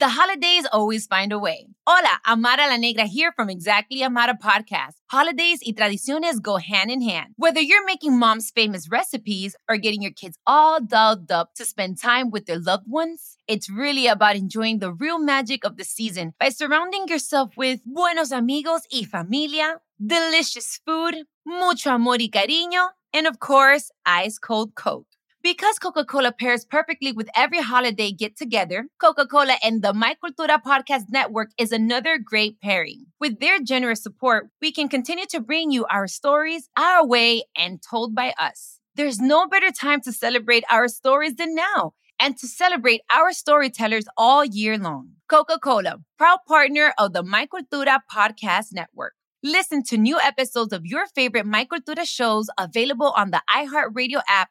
[0.00, 1.66] The holidays always find a way.
[1.86, 4.94] Hola, Amara La Negra here from Exactly Amara Podcast.
[5.10, 7.34] Holidays y tradiciones go hand in hand.
[7.36, 12.00] Whether you're making mom's famous recipes or getting your kids all dolled up to spend
[12.00, 16.32] time with their loved ones, it's really about enjoying the real magic of the season
[16.40, 23.26] by surrounding yourself with buenos amigos y familia, delicious food, mucho amor y cariño, and
[23.26, 25.04] of course, ice cold Coke.
[25.42, 30.14] Because Coca Cola pairs perfectly with every holiday get together, Coca Cola and the My
[30.22, 33.06] Cultura Podcast Network is another great pairing.
[33.18, 37.80] With their generous support, we can continue to bring you our stories our way and
[37.80, 38.80] told by us.
[38.96, 44.04] There's no better time to celebrate our stories than now and to celebrate our storytellers
[44.18, 45.12] all year long.
[45.26, 49.14] Coca Cola, proud partner of the My Cultura Podcast Network.
[49.42, 54.50] Listen to new episodes of your favorite My Cultura shows available on the iHeartRadio app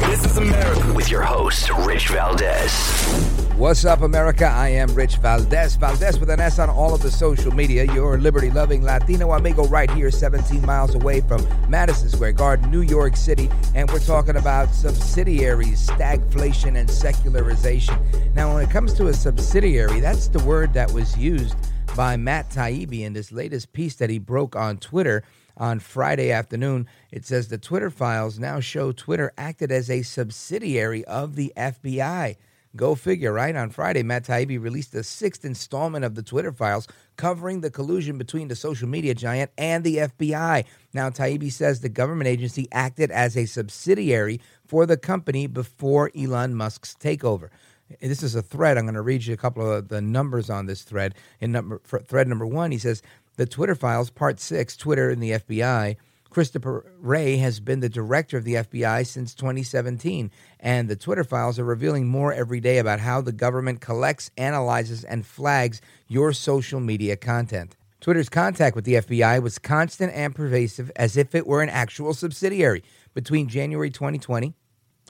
[0.00, 3.54] This is America with your host, Rich Valdes.
[3.56, 4.44] What's up, America?
[4.44, 5.76] I am Rich Valdes.
[5.76, 7.84] Valdes with an S on all of the social media.
[7.92, 12.82] Your liberty loving Latino amigo right here, 17 miles away from Madison Square Garden, New
[12.82, 13.48] York City.
[13.74, 17.96] And we're talking about subsidiaries, stagflation, and secularization.
[18.34, 21.56] Now, when it comes to a subsidiary, that's the word that was used
[21.96, 25.22] by Matt Taibbi in this latest piece that he broke on Twitter
[25.56, 26.86] on Friday afternoon.
[27.10, 32.36] It says the Twitter files now show Twitter acted as a subsidiary of the FBI.
[32.76, 33.56] Go figure, right?
[33.56, 38.18] On Friday, Matt Taibbi released the sixth installment of the Twitter files covering the collusion
[38.18, 40.64] between the social media giant and the FBI.
[40.92, 46.54] Now, Taibbi says the government agency acted as a subsidiary for the company before Elon
[46.54, 47.48] Musk's takeover.
[48.00, 48.76] This is a thread.
[48.76, 51.14] I'm going to read you a couple of the numbers on this thread.
[51.40, 53.00] In number, thread number one, he says
[53.36, 55.96] the Twitter files, part six, Twitter and the FBI.
[56.30, 60.30] Christopher Wray has been the director of the FBI since 2017,
[60.60, 65.02] and the Twitter files are revealing more every day about how the government collects, analyzes,
[65.04, 67.76] and flags your social media content.
[68.00, 72.12] Twitter's contact with the FBI was constant and pervasive as if it were an actual
[72.12, 72.84] subsidiary.
[73.14, 74.52] Between January 2020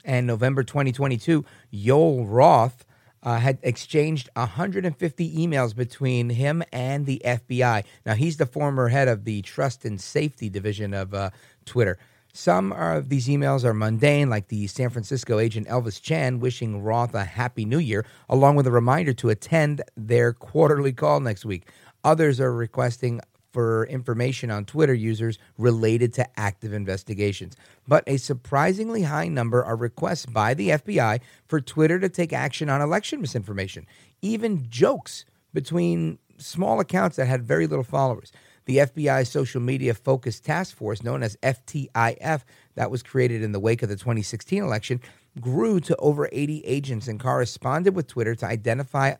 [0.05, 1.43] and November 2022,
[1.73, 2.85] Joel Roth
[3.23, 7.83] uh, had exchanged 150 emails between him and the FBI.
[8.05, 11.29] Now, he's the former head of the Trust and Safety Division of uh,
[11.65, 11.97] Twitter.
[12.33, 17.15] Some of these emails are mundane, like the San Francisco agent Elvis Chan wishing Roth
[17.15, 21.69] a happy new year, along with a reminder to attend their quarterly call next week.
[22.03, 23.21] Others are requesting
[23.57, 27.55] for information on Twitter users related to active investigations.
[27.87, 32.69] But a surprisingly high number are requests by the FBI for Twitter to take action
[32.69, 33.87] on election misinformation,
[34.21, 35.25] even jokes
[35.55, 38.31] between small accounts that had very little followers.
[38.65, 42.43] The FBI social media focused task force, known as FTIF,
[42.75, 45.01] that was created in the wake of the 2016 election,
[45.41, 49.15] grew to over 80 agents and corresponded with Twitter to identify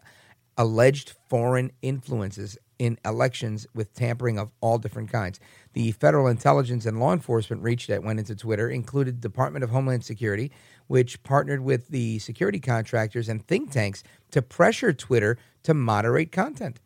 [0.59, 5.39] alleged foreign influences in elections with tampering of all different kinds.
[5.73, 10.03] The federal intelligence and law enforcement reach that went into Twitter included Department of Homeland
[10.03, 10.51] Security,
[10.87, 16.79] which partnered with the security contractors and think tanks to pressure Twitter to moderate content.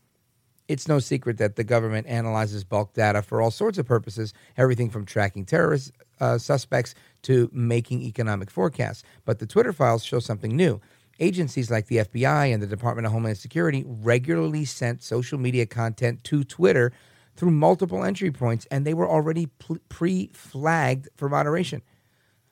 [0.67, 4.89] It's no secret that the government analyzes bulk data for all sorts of purposes, everything
[4.89, 5.91] from tracking terrorist
[6.21, 9.03] uh, suspects to making economic forecasts.
[9.25, 10.79] But the Twitter files show something new.
[11.21, 16.23] Agencies like the FBI and the Department of Homeland Security regularly sent social media content
[16.25, 16.91] to Twitter
[17.35, 19.47] through multiple entry points, and they were already
[19.87, 21.83] pre flagged for moderation.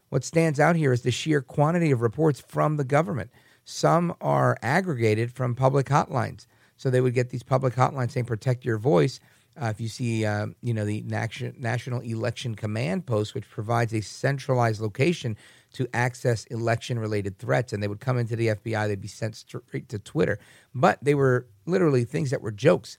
[0.10, 3.32] What stands out here is the sheer quantity of reports from the government.
[3.66, 6.46] Some are aggregated from public hotlines.
[6.78, 9.20] So they would get these public hotlines saying, protect your voice.
[9.60, 14.02] Uh, if you see, uh, you know, the National Election Command Post, which provides a
[14.02, 15.36] centralized location
[15.74, 19.90] to access election-related threats, and they would come into the FBI, they'd be sent straight
[19.90, 20.40] to Twitter.
[20.74, 22.98] But they were literally things that were jokes.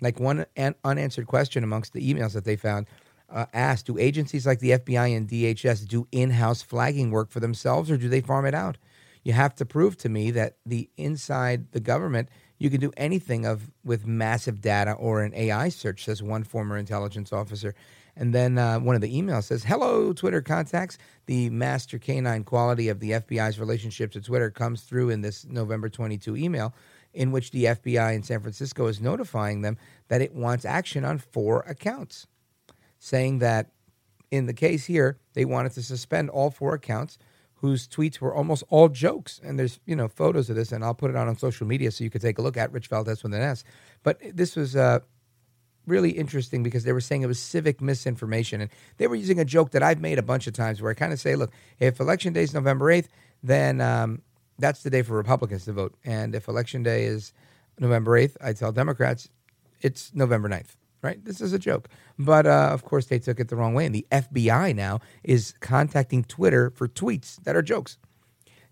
[0.00, 2.86] Like one an- unanswered question amongst the emails that they found
[3.30, 7.90] uh, asked, "Do agencies like the FBI and DHS do in-house flagging work for themselves,
[7.90, 8.78] or do they farm it out?"
[9.24, 12.28] You have to prove to me that the inside the government
[12.58, 16.76] you can do anything of with massive data or an AI search, says one former
[16.76, 17.74] intelligence officer.
[18.18, 20.98] And then uh, one of the emails says, Hello, Twitter contacts.
[21.26, 25.88] The master canine quality of the FBI's relationship to Twitter comes through in this November
[25.88, 26.74] 22 email.
[27.14, 29.78] in which the FBI in San Francisco is notifying them
[30.08, 32.26] that it wants action on four accounts,
[32.98, 33.70] saying that
[34.30, 37.18] in the case here, they wanted to suspend all four accounts
[37.54, 39.40] whose tweets were almost all jokes.
[39.42, 41.90] And there's, you know, photos of this, and I'll put it on on social media
[41.90, 43.64] so you could take a look at Rich Valdes with an S.
[44.02, 45.00] But this was uh,
[45.88, 48.60] really interesting because they were saying it was civic misinformation.
[48.60, 50.94] And they were using a joke that I've made a bunch of times where I
[50.94, 53.08] kind of say, look, if election day is November 8th,
[53.42, 54.22] then um,
[54.58, 55.94] that's the day for Republicans to vote.
[56.04, 57.32] And if election day is
[57.78, 59.28] November 8th, I tell Democrats
[59.80, 61.24] it's November 9th, right?
[61.24, 61.88] This is a joke.
[62.18, 63.86] But uh, of course, they took it the wrong way.
[63.86, 67.98] And the FBI now is contacting Twitter for tweets that are jokes.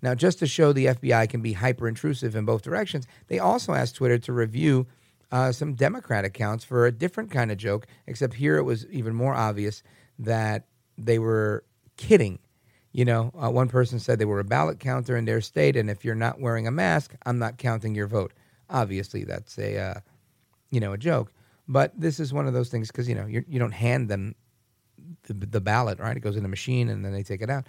[0.02, 3.72] Now, just to show the FBI can be hyper intrusive in both directions, they also
[3.72, 4.86] asked Twitter to review
[5.32, 9.14] uh, some Democrat accounts for a different kind of joke, except here it was even
[9.14, 9.82] more obvious
[10.18, 11.64] that they were
[11.96, 12.38] kidding.
[12.92, 15.90] You know, uh, one person said they were a ballot counter in their state, and
[15.90, 18.32] if you're not wearing a mask, I'm not counting your vote.
[18.70, 19.94] Obviously, that's a, uh,
[20.70, 21.32] you know, a joke.
[21.68, 24.08] But this is one of those things because you know you're, you do not hand
[24.08, 24.34] them
[25.24, 26.16] the, the ballot, right?
[26.16, 27.66] It goes in a machine and then they take it out.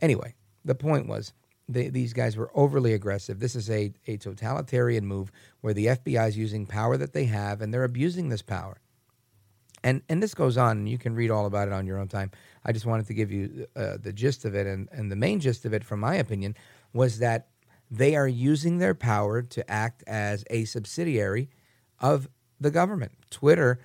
[0.00, 0.34] Anyway,
[0.64, 1.32] the point was
[1.68, 3.40] they, these guys were overly aggressive.
[3.40, 5.30] This is a, a totalitarian move
[5.60, 8.80] where the FBI is using power that they have and they're abusing this power.
[9.84, 12.08] And, and this goes on, and you can read all about it on your own
[12.08, 12.32] time.
[12.64, 14.66] I just wanted to give you uh, the gist of it.
[14.66, 16.56] And, and the main gist of it, from my opinion,
[16.92, 17.48] was that
[17.90, 21.48] they are using their power to act as a subsidiary
[22.00, 22.28] of
[22.60, 23.12] the government.
[23.30, 23.78] Twitter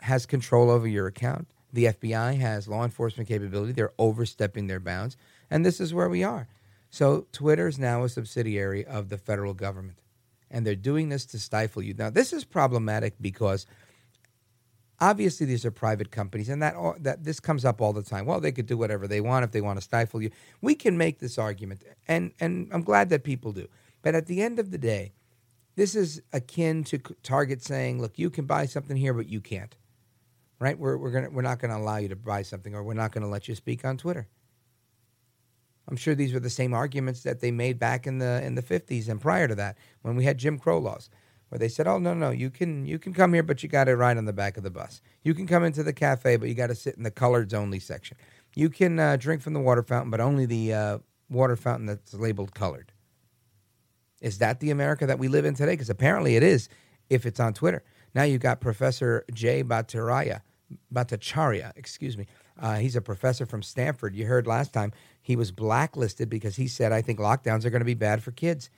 [0.00, 1.48] has control over your account.
[1.72, 3.72] The FBI has law enforcement capability.
[3.72, 5.16] They're overstepping their bounds.
[5.50, 6.46] And this is where we are.
[6.94, 9.98] So Twitter is now a subsidiary of the federal government,
[10.48, 11.92] and they're doing this to stifle you.
[11.92, 13.66] Now, this is problematic because
[15.00, 18.26] obviously these are private companies, and that that this comes up all the time.
[18.26, 20.30] Well, they could do whatever they want if they want to stifle you.
[20.60, 23.66] We can make this argument, and and I'm glad that people do.
[24.02, 25.14] But at the end of the day,
[25.74, 29.74] this is akin to Target saying, "Look, you can buy something here, but you can't."
[30.60, 30.78] Right?
[30.78, 33.26] We're we're gonna we're not to allow you to buy something, or we're not to
[33.26, 34.28] let you speak on Twitter.
[35.88, 38.62] I'm sure these were the same arguments that they made back in the in the
[38.62, 41.10] 50s and prior to that when we had Jim Crow laws,
[41.48, 43.84] where they said, "Oh no, no, you can you can come here, but you got
[43.84, 45.00] to ride on the back of the bus.
[45.22, 47.80] You can come into the cafe, but you got to sit in the coloreds only
[47.80, 48.16] section.
[48.54, 50.98] You can uh, drink from the water fountain, but only the uh,
[51.28, 52.92] water fountain that's labeled colored."
[54.20, 55.72] Is that the America that we live in today?
[55.72, 56.70] Because apparently it is,
[57.10, 57.84] if it's on Twitter.
[58.14, 60.40] Now you got Professor Jay Bhattacharya,
[60.92, 62.26] Bhattacharya, excuse me.
[62.58, 64.14] Uh, he's a professor from Stanford.
[64.14, 64.92] You heard last time
[65.24, 68.30] he was blacklisted because he said, I think lockdowns are going to be bad for
[68.30, 68.68] kids.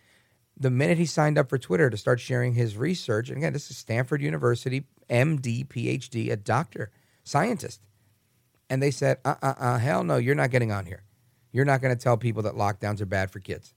[0.56, 3.68] The minute he signed up for Twitter to start sharing his research, and again, this
[3.68, 6.92] is Stanford University, MD, PhD, a doctor,
[7.24, 7.80] scientist.
[8.70, 11.02] And they said, uh uh uh, hell no, you're not getting on here.
[11.50, 13.74] You're not going to tell people that lockdowns are bad for kids.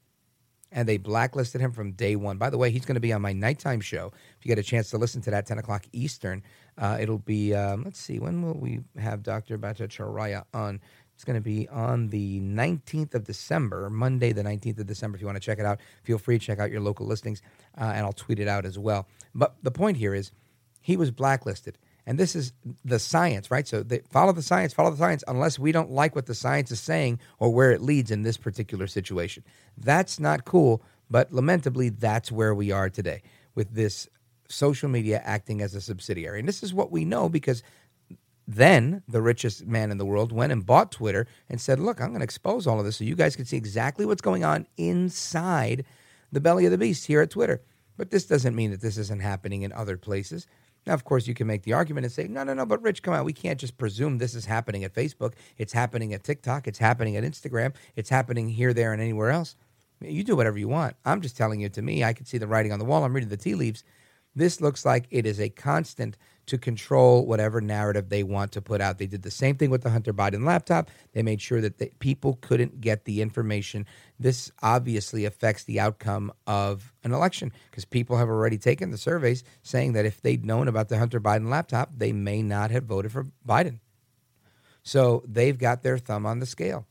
[0.72, 2.38] And they blacklisted him from day one.
[2.38, 4.12] By the way, he's going to be on my nighttime show.
[4.38, 6.44] If you get a chance to listen to that, 10 o'clock Eastern,
[6.78, 9.58] uh, it'll be, um, let's see, when will we have Dr.
[9.58, 10.82] Bhattacharya on?
[11.20, 15.18] It's going to be on the 19th of December, Monday, the 19th of December.
[15.18, 17.42] If you want to check it out, feel free to check out your local listings,
[17.78, 19.06] uh, and I'll tweet it out as well.
[19.36, 20.32] But the point here is
[20.80, 21.78] he was blacklisted.
[22.06, 22.54] And this is
[22.86, 23.68] the science, right?
[23.68, 26.72] So they follow the science, follow the science, unless we don't like what the science
[26.72, 29.44] is saying or where it leads in this particular situation.
[29.78, 33.24] That's not cool, but lamentably, that's where we are today
[33.56, 34.08] with this
[34.48, 36.40] social media acting as a subsidiary.
[36.40, 37.62] And this is what we know because
[38.52, 42.08] then the richest man in the world went and bought Twitter and said, Look, I'm
[42.08, 44.66] going to expose all of this so you guys can see exactly what's going on
[44.76, 45.86] inside
[46.32, 47.62] the belly of the beast here at Twitter.
[47.96, 50.48] But this doesn't mean that this isn't happening in other places.
[50.88, 53.04] Now, of course, you can make the argument and say, no, no, no, but Rich,
[53.04, 53.24] come on.
[53.24, 55.34] We can't just presume this is happening at Facebook.
[55.60, 56.68] It's happening at TikTok.
[56.68, 57.76] It's happening at Instagram.
[57.96, 59.56] It's happening here, there, and anywhere else.
[60.02, 60.96] You do whatever you want.
[61.06, 63.04] I'm just telling you to me, I can see the writing on the wall.
[63.04, 63.84] I'm reading the tea leaves.
[64.36, 66.18] This looks like it is a constant
[66.50, 68.98] to control whatever narrative they want to put out.
[68.98, 70.90] They did the same thing with the Hunter Biden laptop.
[71.14, 73.86] They made sure that the, people couldn't get the information.
[74.20, 79.44] This obviously affects the outcome of an election because people have already taken the surveys
[79.64, 83.12] saying that if they'd known about the Hunter Biden laptop, they may not have voted
[83.12, 83.80] for Biden.
[84.84, 86.86] So they've got their thumb on the scale.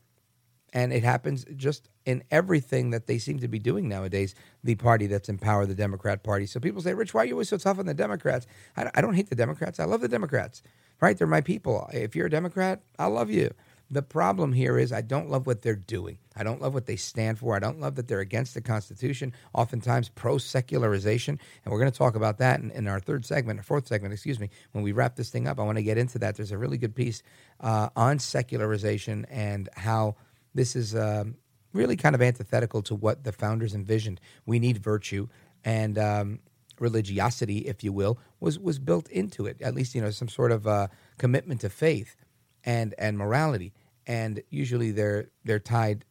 [0.73, 5.07] And it happens just in everything that they seem to be doing nowadays, the party
[5.07, 6.45] that's in power, the Democrat Party.
[6.45, 8.47] So people say, Rich, why are you always so tough on the Democrats?
[8.75, 9.79] I, don't hate the Democrats.
[9.79, 10.61] I love the Democrats,
[11.01, 11.17] right?
[11.17, 11.89] They're my people.
[11.93, 13.51] If you're a Democrat, I love you.
[13.91, 16.19] The problem here is I don't love what they're doing.
[16.35, 17.55] I don't love what they stand for.
[17.55, 21.39] I don't love that they're against the Constitution, oftentimes pro secularization.
[21.65, 24.13] And we're going to talk about that in, in, our third segment, or fourth segment,
[24.13, 24.51] excuse me.
[24.73, 26.35] When we wrap this thing up, I want to get into that.
[26.35, 27.23] There's a really good piece
[27.61, 30.17] uh, on secularization and how
[30.55, 31.35] this is um,
[31.73, 34.19] really kind of antithetical to what the founders envisioned.
[34.45, 35.27] We need virtue.
[35.63, 36.39] and um,
[36.79, 39.61] religiosity, if you will, was was built into it.
[39.61, 40.87] At least you know some sort of uh,
[41.17, 42.15] commitment to faith
[42.63, 43.73] and and morality.
[44.07, 46.05] And usually they're they're tied,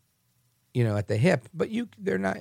[0.74, 1.48] you know, at the hip.
[1.54, 2.38] But you they're not.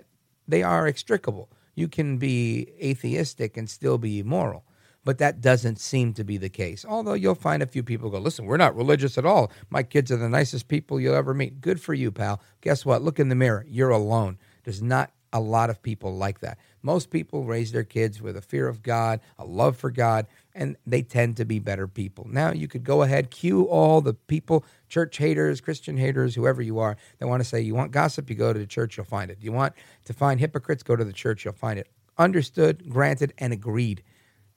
[0.48, 1.50] They are extricable.
[1.75, 4.66] You can be atheistic and still be moral.
[5.08, 6.84] But that doesn't seem to be the case.
[6.84, 9.54] Although you'll find a few people go, listen, we're not religious at all.
[9.70, 11.62] My kids are the nicest people you'll ever meet.
[11.62, 12.42] Good for you, pal.
[12.60, 13.02] Guess what?
[13.02, 13.66] Look in the mirror.
[13.70, 14.38] You're alone.
[14.66, 16.58] There's not a lot of people like that.
[16.82, 20.76] Most people raise their kids with a fear of God, a love for God, and
[20.86, 22.28] they tend to be better people.
[22.30, 26.80] Now, you could go ahead, cue all the people, church haters, Christian haters, whoever you
[26.80, 29.32] are, that want to say, you want gossip, you go to the church, you'll find
[29.32, 29.38] it.
[29.40, 29.74] You want
[30.04, 31.88] to find hypocrites, go to the church, you'll find it.
[32.18, 34.04] Understood, granted, and agreed.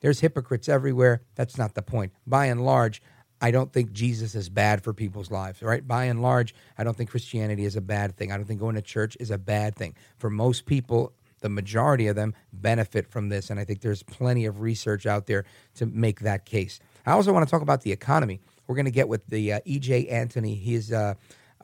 [0.00, 1.22] There's hypocrites everywhere.
[1.34, 2.12] That's not the point.
[2.26, 3.02] By and large,
[3.40, 5.86] I don't think Jesus is bad for people's lives, right?
[5.86, 8.30] By and large, I don't think Christianity is a bad thing.
[8.30, 9.94] I don't think going to church is a bad thing.
[10.18, 13.50] For most people, the majority of them benefit from this.
[13.50, 15.44] And I think there's plenty of research out there
[15.76, 16.80] to make that case.
[17.06, 18.40] I also want to talk about the economy.
[18.66, 20.60] We're going to get with the uh, EJ Antoni.
[20.60, 21.14] He's uh,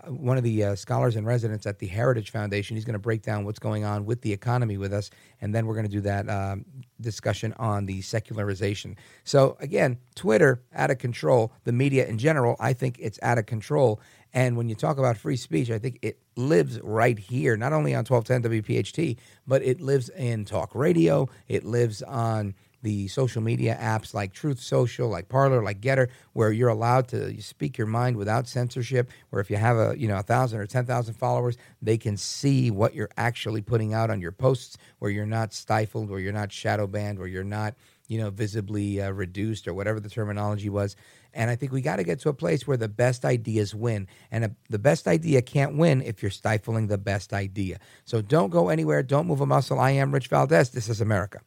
[0.08, 2.76] one of the uh, scholars in residence at the Heritage Foundation.
[2.76, 5.10] He's going to break down what's going on with the economy with us,
[5.40, 6.64] and then we're going to do that um,
[7.00, 8.96] discussion on the secularization.
[9.24, 11.52] So, again, Twitter out of control.
[11.64, 14.00] The media in general, I think it's out of control.
[14.32, 17.94] And when you talk about free speech, I think it lives right here, not only
[17.94, 21.28] on 1210 WPHT, but it lives in talk radio.
[21.48, 26.52] It lives on the social media apps like Truth Social, like Parler, like Gettr, where
[26.52, 29.10] you're allowed to speak your mind without censorship.
[29.30, 32.16] Where if you have a you know a thousand or ten thousand followers, they can
[32.16, 34.78] see what you're actually putting out on your posts.
[34.98, 37.74] Where you're not stifled, where you're not shadow banned, where you're not
[38.08, 40.96] you know visibly uh, reduced or whatever the terminology was.
[41.34, 44.08] And I think we got to get to a place where the best ideas win.
[44.30, 47.78] And a, the best idea can't win if you're stifling the best idea.
[48.06, 49.02] So don't go anywhere.
[49.02, 49.78] Don't move a muscle.
[49.78, 50.70] I am Rich Valdes.
[50.70, 51.40] This is America.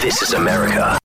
[0.00, 0.96] This is America.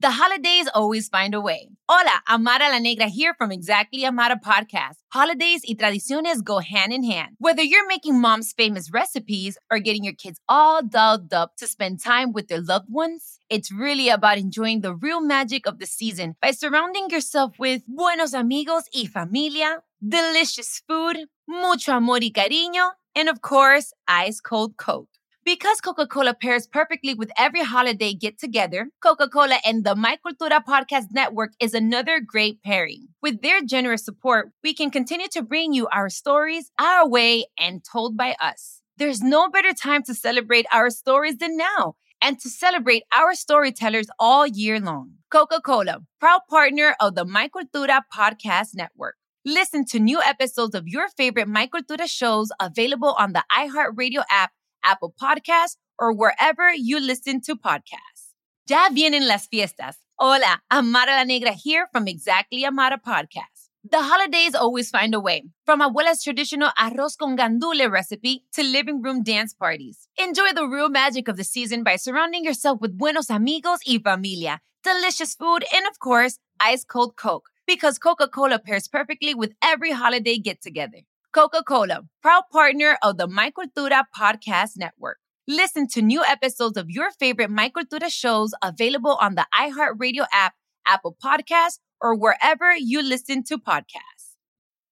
[0.00, 1.68] The holidays always find a way.
[1.88, 4.96] Hola, Amara La Negra here from Exactly Amara podcast.
[5.12, 7.36] Holidays y tradiciones go hand in hand.
[7.38, 12.02] Whether you're making mom's famous recipes or getting your kids all dolled up to spend
[12.02, 16.34] time with their loved ones, it's really about enjoying the real magic of the season
[16.42, 23.28] by surrounding yourself with buenos amigos y familia, delicious food, mucho amor y cariño, and
[23.28, 25.15] of course, ice cold Coke.
[25.46, 30.18] Because Coca Cola pairs perfectly with every holiday get together, Coca Cola and the My
[30.26, 33.06] Cultura Podcast Network is another great pairing.
[33.22, 37.84] With their generous support, we can continue to bring you our stories our way and
[37.84, 38.82] told by us.
[38.96, 44.08] There's no better time to celebrate our stories than now and to celebrate our storytellers
[44.18, 45.12] all year long.
[45.30, 49.14] Coca Cola, proud partner of the My Cultura Podcast Network.
[49.44, 54.50] Listen to new episodes of your favorite My Cultura shows available on the iHeartRadio app
[54.86, 58.32] Apple Podcasts, or wherever you listen to podcasts.
[58.68, 59.96] Ya vienen las fiestas.
[60.18, 63.68] Hola, Amara la Negra here from Exactly Amara Podcast.
[63.88, 69.00] The holidays always find a way, from abuela's traditional arroz con gandule recipe to living
[69.02, 70.08] room dance parties.
[70.18, 74.60] Enjoy the real magic of the season by surrounding yourself with buenos amigos y familia,
[74.82, 79.92] delicious food, and of course, ice cold Coke, because Coca Cola pairs perfectly with every
[79.92, 81.02] holiday get together.
[81.36, 85.18] Coca Cola, proud partner of the My Cultura Podcast Network.
[85.46, 90.54] Listen to new episodes of your favorite My Cultura shows available on the iHeartRadio app,
[90.86, 94.32] Apple Podcasts, or wherever you listen to podcasts.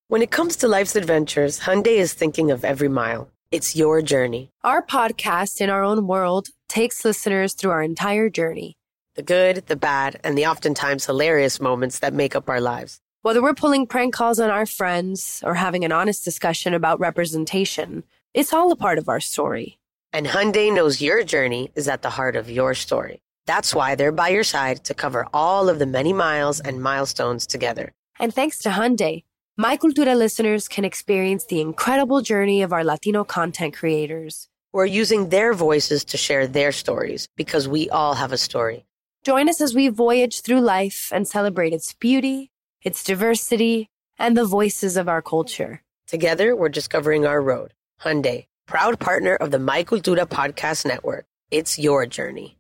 [0.09, 3.31] When it comes to life's adventures, Hyundai is thinking of every mile.
[3.51, 4.51] It's your journey.
[4.63, 8.77] Our podcast, In Our Own World, takes listeners through our entire journey
[9.15, 13.01] the good, the bad, and the oftentimes hilarious moments that make up our lives.
[13.25, 18.05] Whether we're pulling prank calls on our friends or having an honest discussion about representation,
[18.35, 19.79] it's all a part of our story.
[20.13, 23.23] And Hyundai knows your journey is at the heart of your story.
[23.47, 27.47] That's why they're by your side to cover all of the many miles and milestones
[27.47, 27.93] together.
[28.21, 29.25] And thanks to Hyundai,
[29.57, 34.49] My Cultura listeners can experience the incredible journey of our Latino content creators.
[34.75, 38.85] We're using their voices to share their stories because we all have a story.
[39.25, 42.51] Join us as we voyage through life and celebrate its beauty,
[42.85, 43.89] its diversity,
[44.19, 45.83] and the voices of our culture.
[46.07, 47.73] Together, we're discovering our road.
[48.01, 51.25] Hyundai, proud partner of the My Cultura Podcast Network.
[51.51, 52.59] It's your journey.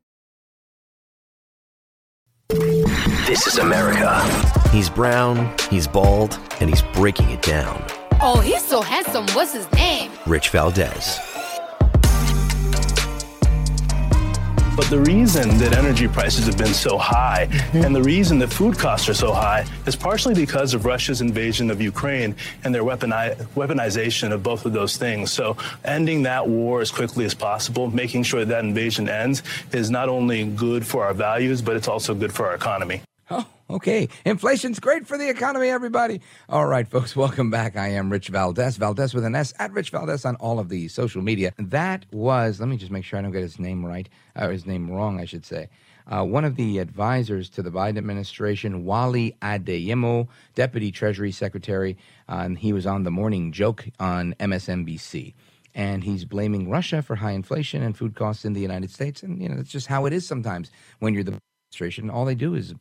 [2.49, 4.21] This is America.
[4.71, 7.85] He's brown, he's bald, and he's breaking it down.
[8.21, 9.26] Oh, he's so handsome.
[9.28, 10.11] What's his name?
[10.26, 11.19] Rich Valdes.
[14.76, 17.85] But the reason that energy prices have been so high mm-hmm.
[17.85, 21.71] and the reason that food costs are so high is partially because of Russia's invasion
[21.71, 25.31] of Ukraine and their weaponi- weaponization of both of those things.
[25.31, 30.09] So ending that war as quickly as possible, making sure that invasion ends, is not
[30.09, 33.02] only good for our values, but it's also good for our economy.
[33.31, 34.09] Oh, okay.
[34.25, 36.21] Inflation's great for the economy, everybody.
[36.49, 37.76] All right, folks, welcome back.
[37.76, 40.88] I am Rich Valdes, Valdes with an S, at Rich Valdes on all of the
[40.88, 41.52] social media.
[41.59, 44.66] That was, let me just make sure I don't get his name right, or his
[44.66, 45.68] name wrong, I should say.
[46.06, 51.97] Uh, one of the advisors to the Biden administration, Wally Adeyemo, Deputy Treasury Secretary,
[52.28, 55.35] uh, and he was on the morning joke on MSNBC
[55.75, 59.23] and he's blaming Russia for high inflation and food costs in the United States.
[59.23, 61.38] And you know, it's just how it is sometimes when you're the
[61.73, 62.11] administration.
[62.11, 62.75] All they do is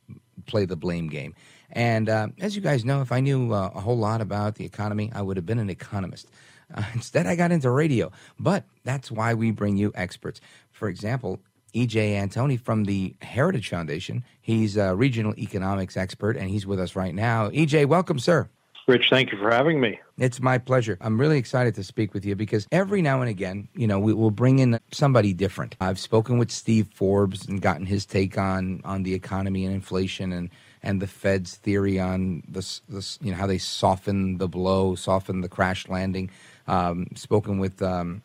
[0.45, 1.35] play the blame game.
[1.71, 4.65] And uh, as you guys know, if I knew uh, a whole lot about the
[4.65, 6.29] economy, I would have been an economist.
[6.73, 8.11] Uh, instead, I got into radio.
[8.39, 10.39] But that's why we bring you experts.
[10.71, 11.39] For example,
[11.73, 14.23] EJ Antoni from the Heritage Foundation.
[14.41, 17.49] He's a regional economics expert, and he's with us right now.
[17.49, 18.49] EJ, welcome, sir.
[18.85, 19.99] Rich, thank you for having me.
[20.17, 20.97] It's my pleasure.
[20.99, 24.13] I'm really excited to speak with you because every now and again, you know, we
[24.13, 25.75] will bring in somebody different.
[25.79, 30.33] I've spoken with Steve Forbes and gotten his take on on the economy and inflation
[30.33, 30.49] and
[30.83, 35.39] and the Fed's theory on this, this you know, how they soften the blow, soften
[35.39, 36.29] the crash landing.
[36.67, 38.21] Um, spoken with um,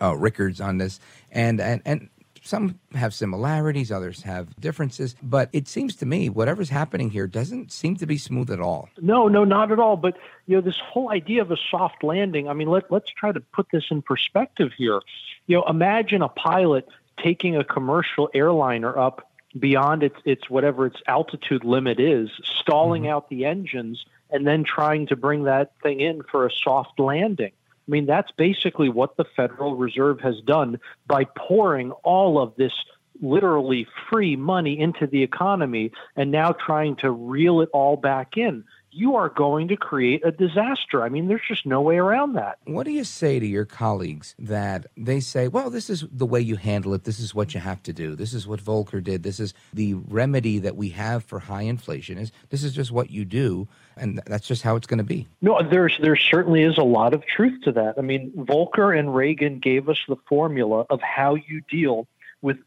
[0.00, 2.08] uh, Rickards on this, and and and
[2.44, 7.72] some have similarities, others have differences, but it seems to me whatever's happening here doesn't
[7.72, 8.90] seem to be smooth at all.
[9.00, 9.96] No, no, not at all.
[9.96, 12.48] But you know, this whole idea of a soft landing.
[12.48, 15.00] I mean, let let's try to put this in perspective here.
[15.46, 16.86] You know, imagine a pilot
[17.22, 22.28] taking a commercial airliner up beyond its its whatever its altitude limit is,
[22.60, 23.12] stalling mm-hmm.
[23.12, 27.52] out the engines, and then trying to bring that thing in for a soft landing.
[27.86, 32.72] I mean, that's basically what the Federal Reserve has done by pouring all of this
[33.20, 38.64] literally free money into the economy and now trying to reel it all back in
[38.94, 41.02] you are going to create a disaster.
[41.02, 42.58] I mean, there's just no way around that.
[42.64, 46.40] What do you say to your colleagues that they say, well, this is the way
[46.40, 47.02] you handle it.
[47.02, 48.14] This is what you have to do.
[48.14, 49.24] This is what Volcker did.
[49.24, 53.10] This is the remedy that we have for high inflation is this is just what
[53.10, 53.66] you do.
[53.96, 55.26] And that's just how it's going to be.
[55.40, 57.94] No, there's there certainly is a lot of truth to that.
[57.98, 62.06] I mean, Volcker and Reagan gave us the formula of how you deal
[62.42, 62.58] with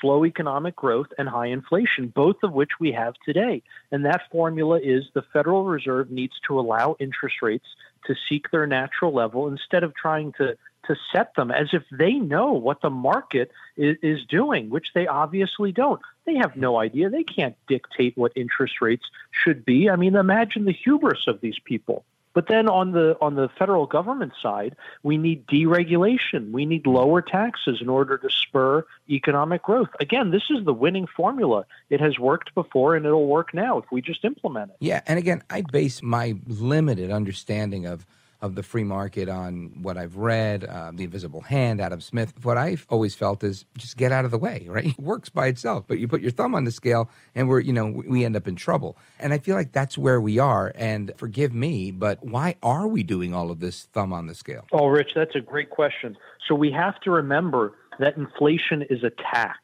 [0.00, 3.62] slow economic growth and high inflation, both of which we have today.
[3.92, 7.66] And that formula is the Federal Reserve needs to allow interest rates
[8.06, 10.56] to seek their natural level instead of trying to
[10.90, 15.06] to set them as if they know what the market is, is, doing, which they
[15.06, 16.00] obviously don't.
[16.26, 17.08] They have no idea.
[17.08, 19.88] They can't dictate what interest rates should be.
[19.88, 22.04] I mean, imagine the hubris of these people.
[22.32, 26.52] But then on the on the federal government side, we need deregulation.
[26.52, 29.88] We need lower taxes in order to spur economic growth.
[29.98, 31.66] Again, this is the winning formula.
[31.88, 34.76] It has worked before and it'll work now if we just implement it.
[34.78, 38.06] Yeah, and again, I base my limited understanding of
[38.42, 42.32] of the free market on what I've read, uh, The Invisible Hand, Adam Smith.
[42.42, 44.86] What I've always felt is just get out of the way, right?
[44.90, 47.72] It works by itself, but you put your thumb on the scale and we're, you
[47.72, 48.96] know, we end up in trouble.
[49.18, 50.72] And I feel like that's where we are.
[50.74, 54.66] And forgive me, but why are we doing all of this thumb on the scale?
[54.72, 56.16] Oh, Rich, that's a great question.
[56.46, 59.58] So we have to remember that inflation is a tax.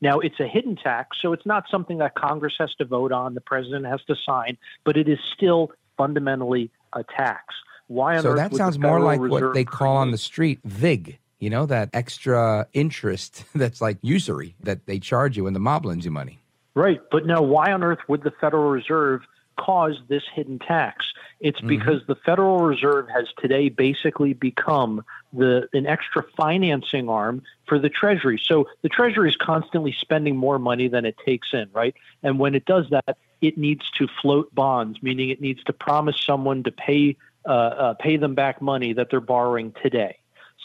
[0.00, 3.34] Now, it's a hidden tax, so it's not something that Congress has to vote on,
[3.34, 7.54] the president has to sign, but it is still fundamentally a tax.
[7.88, 11.18] Why on so that sounds more like Reserve what they call on the street VIG.
[11.38, 15.84] You know that extra interest that's like usury that they charge you when the mob
[15.84, 16.42] lends you money.
[16.74, 19.22] Right, but now why on earth would the Federal Reserve
[19.58, 21.12] cause this hidden tax?
[21.40, 21.68] It's mm-hmm.
[21.68, 27.88] because the Federal Reserve has today basically become the an extra financing arm for the
[27.88, 28.40] Treasury.
[28.42, 31.94] So the Treasury is constantly spending more money than it takes in, right?
[32.22, 36.16] And when it does that, it needs to float bonds, meaning it needs to promise
[36.24, 40.18] someone to pay uh, uh, pay them back money that they're borrowing today.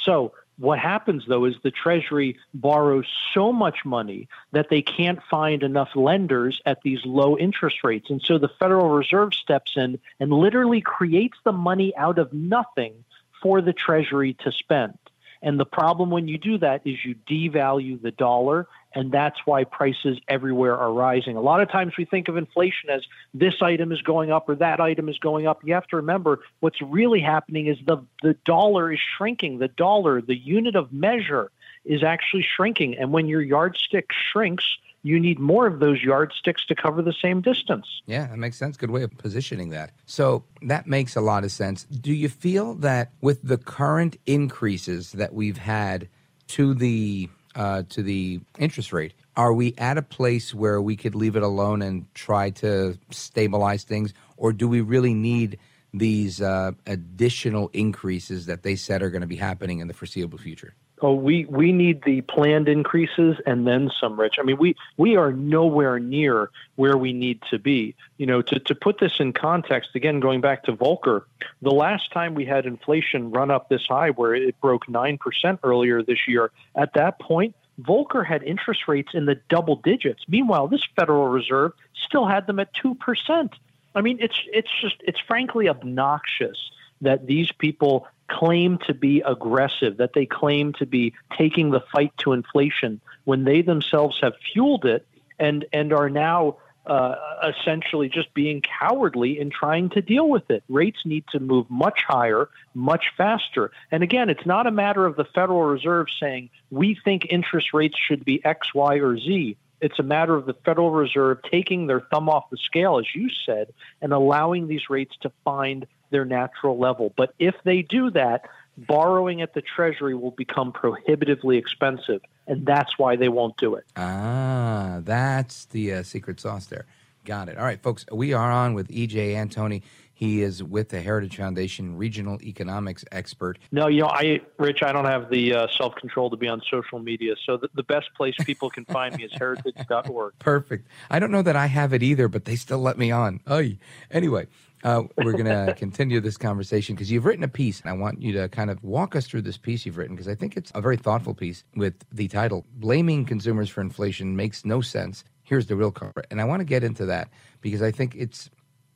[0.04, 5.64] So what happens though is the Treasury borrows so much money that they can't find
[5.64, 8.10] enough lenders at these low interest rates.
[8.10, 13.04] And so the Federal Reserve steps in and literally creates the money out of nothing
[13.42, 14.98] for the Treasury to spend.
[15.42, 19.64] And the problem when you do that is you devalue the dollar and that's why
[19.64, 21.38] prices everywhere are rising.
[21.38, 24.56] A lot of times we think of inflation as this item is going up or
[24.56, 25.64] that item is going up.
[25.64, 29.60] You have to remember what's really happening is the, the dollar is shrinking.
[29.60, 31.52] The dollar, the unit of measure,
[31.86, 32.98] is actually shrinking.
[32.98, 34.66] And when your yardstick shrinks,
[35.04, 37.86] you need more of those yardsticks to cover the same distance.
[38.08, 38.78] Yeah, that makes sense.
[38.78, 39.92] Good way of positioning that.
[40.08, 41.84] So that makes a lot of sense.
[41.84, 46.10] Do you feel that with the current increases that we've had
[46.48, 49.14] to the uh, to the interest rate.
[49.36, 53.84] Are we at a place where we could leave it alone and try to stabilize
[53.84, 55.58] things, or do we really need
[55.94, 60.38] these uh, additional increases that they said are going to be happening in the foreseeable
[60.38, 60.76] future?
[61.00, 64.38] Oh, we, we need the planned increases and then some, Rich.
[64.40, 67.96] I mean, we, we are nowhere near where we need to be.
[68.18, 71.24] You know, to, to put this in context, again, going back to Volcker,
[71.62, 76.02] the last time we had inflation run up this high where it broke 9% earlier
[76.02, 80.24] this year, at that point, Volcker had interest rates in the double digits.
[80.28, 81.74] Meanwhile, this Federal Reserve
[82.08, 83.50] still had them at 2%.
[83.94, 89.98] I mean, it's, it's just, it's frankly obnoxious that these people claim to be aggressive,
[89.98, 94.86] that they claim to be taking the fight to inflation when they themselves have fueled
[94.86, 95.06] it
[95.40, 100.64] and and are now uh, essentially just being cowardly in trying to deal with it.
[100.70, 103.72] Rates need to move much higher, much faster.
[103.92, 107.98] And again, it's not a matter of the Federal Reserve saying we think interest rates
[108.00, 109.58] should be X, Y, or Z.
[109.82, 113.30] It's a matter of the Federal Reserve taking their thumb off the scale, as you
[113.46, 117.14] said, and allowing these rates to find their natural level.
[117.16, 122.98] But if they do that, borrowing at the Treasury will become prohibitively expensive, and that's
[122.98, 123.86] why they won't do it.
[123.96, 126.86] Ah, that's the uh, secret sauce there.
[127.26, 127.58] Got it.
[127.58, 129.82] All right, folks, we are on with EJ Antoni.
[130.18, 133.60] He is with the Heritage Foundation regional economics expert.
[133.72, 136.60] No, you know, I, Rich, I don't have the uh, self control to be on
[136.72, 137.36] social media.
[137.46, 140.34] So the, the best place people can find me is heritage.org.
[140.40, 140.88] Perfect.
[141.12, 143.42] I don't know that I have it either, but they still let me on.
[143.46, 143.64] Oh,
[144.10, 144.48] anyway.
[144.84, 148.20] Uh, we're going to continue this conversation because you've written a piece, and I want
[148.20, 150.72] you to kind of walk us through this piece you've written because I think it's
[150.74, 155.24] a very thoughtful piece with the title Blaming Consumers for Inflation Makes No Sense.
[155.44, 156.26] Here's the real culprit.
[156.32, 157.30] And I want to get into that
[157.62, 158.50] because I think it's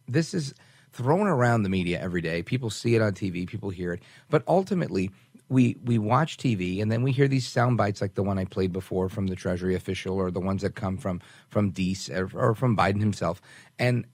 [0.08, 0.56] this is
[0.92, 2.44] thrown around the media every day.
[2.44, 4.02] People see it on TV, people hear it.
[4.30, 5.12] But ultimately,
[5.50, 8.46] we we watch TV and then we hear these sound bites like the one I
[8.46, 12.30] played before from the Treasury official or the ones that come from from Deese or,
[12.34, 13.42] or from Biden himself.
[13.78, 14.06] And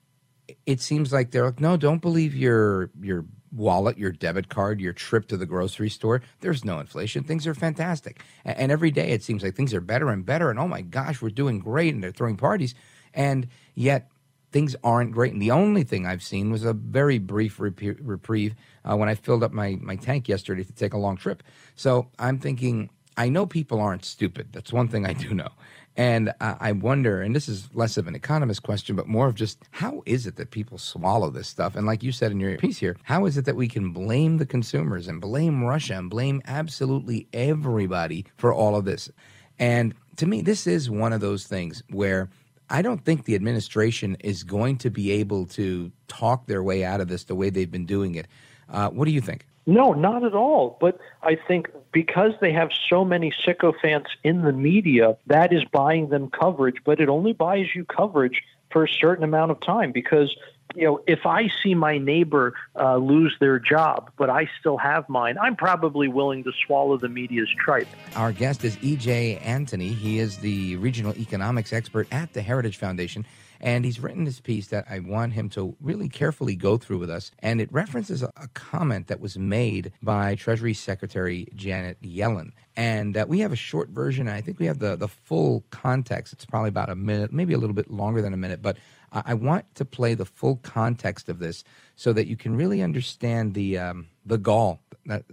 [0.66, 4.94] it seems like they're like, no, don't believe your your wallet, your debit card, your
[4.94, 6.22] trip to the grocery store.
[6.42, 7.24] There's no inflation.
[7.24, 8.22] Things are fantastic.
[8.44, 10.50] And, and every day it seems like things are better and better.
[10.50, 11.94] And oh my gosh, we're doing great.
[11.94, 12.76] And they're throwing parties.
[13.14, 14.10] And yet
[14.58, 15.34] things aren't great.
[15.34, 19.44] And the only thing I've seen was a very brief reprieve uh, when I filled
[19.44, 21.44] up my, my tank yesterday to take a long trip.
[21.76, 24.48] So I'm thinking, I know people aren't stupid.
[24.54, 25.50] That's one thing I do know.
[25.96, 29.36] And uh, I wonder, and this is less of an economist question, but more of
[29.36, 31.76] just how is it that people swallow this stuff?
[31.76, 34.38] And like you said in your piece here, how is it that we can blame
[34.38, 39.12] the consumers and blame Russia and blame absolutely everybody for all of this?
[39.60, 42.30] And to me, this is one of those things where
[42.70, 47.00] I don't think the administration is going to be able to talk their way out
[47.00, 48.28] of this the way they've been doing it.
[48.70, 49.46] Uh, what do you think?
[49.66, 50.78] No, not at all.
[50.80, 56.10] But I think because they have so many sycophants in the media, that is buying
[56.10, 60.36] them coverage, but it only buys you coverage for a certain amount of time because
[60.76, 65.08] you know, if I see my neighbor uh, lose their job, but I still have
[65.10, 67.88] mine, I'm probably willing to swallow the media's tripe.
[68.16, 69.40] Our guest is E.J.
[69.44, 69.94] Antoni.
[69.94, 73.26] He is the regional economics expert at the Heritage Foundation.
[73.60, 77.10] And he's written this piece that I want him to really carefully go through with
[77.10, 77.32] us.
[77.40, 82.52] And it references a, comment that was made by Treasury Secretary Janet Yellen.
[82.76, 84.28] And uh, we have a short version.
[84.28, 86.34] I think we have the, the full context.
[86.34, 88.62] It's probably about a minute, maybe a little bit longer than a minute.
[88.62, 88.78] But
[89.26, 91.64] I want to play the full context of this
[91.96, 95.24] so that you can really understand the um, the gall that,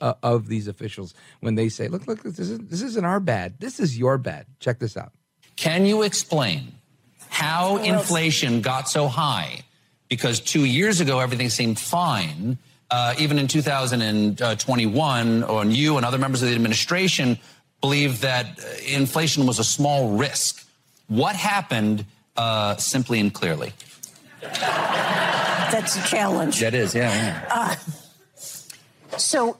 [0.00, 3.60] uh, of these officials when they say, "Look, look, this isn't this isn't our bad.
[3.60, 5.12] This is your bad." Check this out.
[5.56, 6.72] Can you explain
[7.28, 9.60] how inflation got so high?
[10.08, 12.58] Because two years ago everything seemed fine.
[12.90, 17.38] Uh, even in 2021, or you and other members of the administration
[17.80, 20.66] believed that uh, inflation was a small risk.
[21.08, 22.04] What happened
[22.36, 23.72] uh, simply and clearly?
[24.42, 26.60] That's a challenge.
[26.60, 27.10] That is, yeah.
[27.10, 27.46] yeah.
[27.50, 27.76] Uh,
[29.18, 29.58] so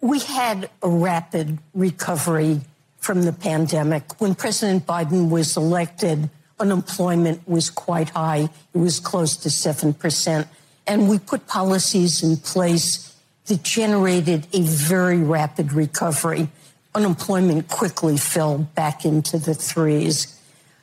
[0.00, 2.60] we had a rapid recovery
[2.98, 4.20] from the pandemic.
[4.20, 8.48] When President Biden was elected, unemployment was quite high.
[8.74, 10.46] It was close to 7%.
[10.86, 13.14] And we put policies in place
[13.46, 16.48] that generated a very rapid recovery.
[16.94, 20.37] Unemployment quickly fell back into the threes.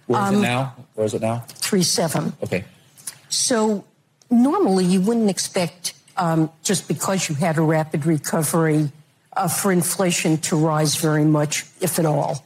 [0.07, 0.75] Where is um, it now?
[0.93, 1.39] Where is it now?
[1.47, 2.33] Three seven.
[2.43, 2.63] Okay.
[3.29, 3.85] So
[4.29, 8.91] normally you wouldn't expect um, just because you had a rapid recovery
[9.35, 12.45] uh, for inflation to rise very much, if at all.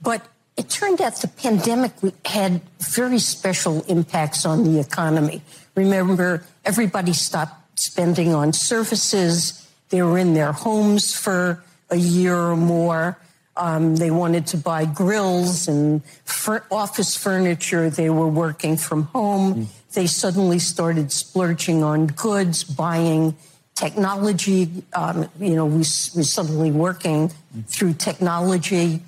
[0.00, 1.92] But it turned out the pandemic
[2.24, 5.42] had very special impacts on the economy.
[5.74, 9.66] Remember, everybody stopped spending on services.
[9.88, 13.18] They were in their homes for a year or more.
[13.56, 17.90] Um, they wanted to buy grills and fur- office furniture.
[17.90, 19.54] They were working from home.
[19.54, 19.66] Mm.
[19.92, 23.36] They suddenly started splurging on goods, buying
[23.74, 24.84] technology.
[24.94, 27.66] Um, you know, we were suddenly working mm.
[27.66, 29.02] through technology,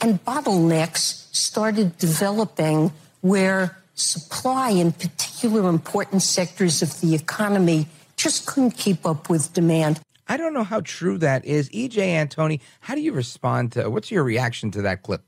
[0.00, 8.72] and bottlenecks started developing where supply in particular important sectors of the economy just couldn't
[8.72, 10.00] keep up with demand.
[10.28, 11.70] I don't know how true that is.
[11.70, 15.22] EJ Antoni, how do you respond to what's your reaction to that clip?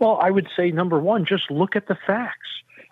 [0.00, 2.48] Well, I would say number one, just look at the facts,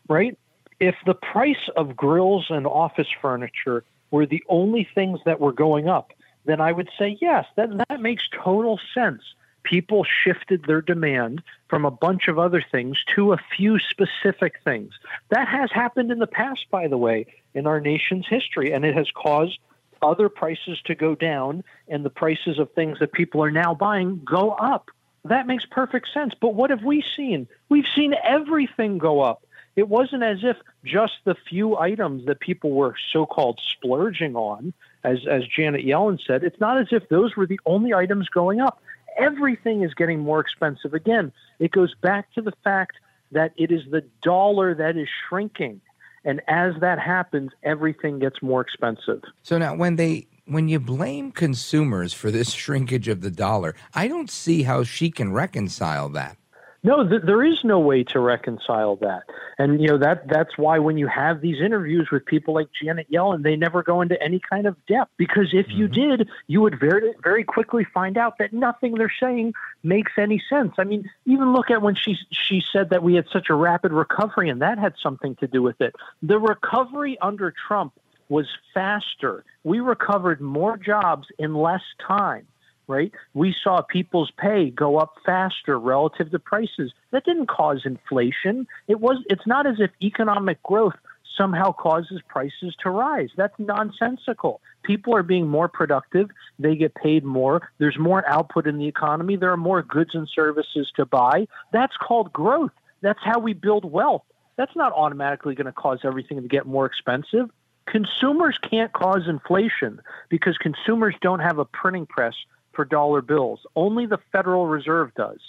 [0.09, 0.39] right?
[0.79, 5.89] If the price of grills and office furniture were the only things that were going
[5.89, 6.13] up,
[6.45, 9.23] then I would say yes, that that makes total sense.
[9.65, 14.93] People shifted their demand from a bunch of other things to a few specific things.
[15.31, 18.95] That has happened in the past, by the way, in our nation's history, and it
[18.95, 19.59] has caused
[20.03, 24.21] other prices to go down and the prices of things that people are now buying
[24.25, 24.91] go up.
[25.25, 26.35] That makes perfect sense.
[26.41, 27.49] But what have we seen?
[27.69, 29.45] We've seen everything go up.
[29.77, 34.73] It wasn't as if just the few items that people were so called splurging on,
[35.05, 38.61] as, as Janet Yellen said, it's not as if those were the only items going
[38.61, 38.83] up.
[39.17, 40.95] Everything is getting more expensive.
[40.95, 42.97] Again, it goes back to the fact
[43.33, 45.81] that it is the dollar that is shrinking.
[46.29, 49.23] And as that happens, everything gets more expensive.
[49.43, 54.09] So now, when they when you blame consumers for this shrinkage of the dollar, I
[54.09, 56.37] don't see how she can reconcile that.
[56.85, 59.25] No, th- there is no way to reconcile that,
[59.59, 63.11] and you know that that's why when you have these interviews with people like Janet
[63.11, 65.77] Yellen, they never go into any kind of depth because if mm-hmm.
[65.77, 70.41] you did, you would very very quickly find out that nothing they're saying makes any
[70.49, 70.73] sense.
[70.79, 73.93] I mean, even look at when she she said that we had such a rapid
[73.93, 75.97] recovery, and that had something to do with it.
[76.23, 77.93] The recovery under Trump
[78.29, 79.45] was faster.
[79.65, 82.47] We recovered more jobs in less time
[82.89, 83.13] right?
[83.35, 86.93] We saw people's pay go up faster relative to prices.
[87.13, 88.67] That didn't cause inflation.
[88.89, 90.95] It was it's not as if economic growth
[91.37, 93.31] somehow causes prices to rise.
[93.37, 94.61] That's nonsensical.
[94.83, 99.37] People are being more productive, they get paid more, there's more output in the economy,
[99.37, 101.47] there are more goods and services to buy.
[101.73, 102.73] That's called growth.
[103.01, 104.25] That's how we build wealth.
[104.57, 107.49] That's not automatically going to cause everything to get more expensive.
[107.87, 112.35] Consumers can't cause inflation because consumers don't have a printing press
[112.79, 113.67] for dollar bills.
[113.75, 115.41] Only the Federal Reserve does.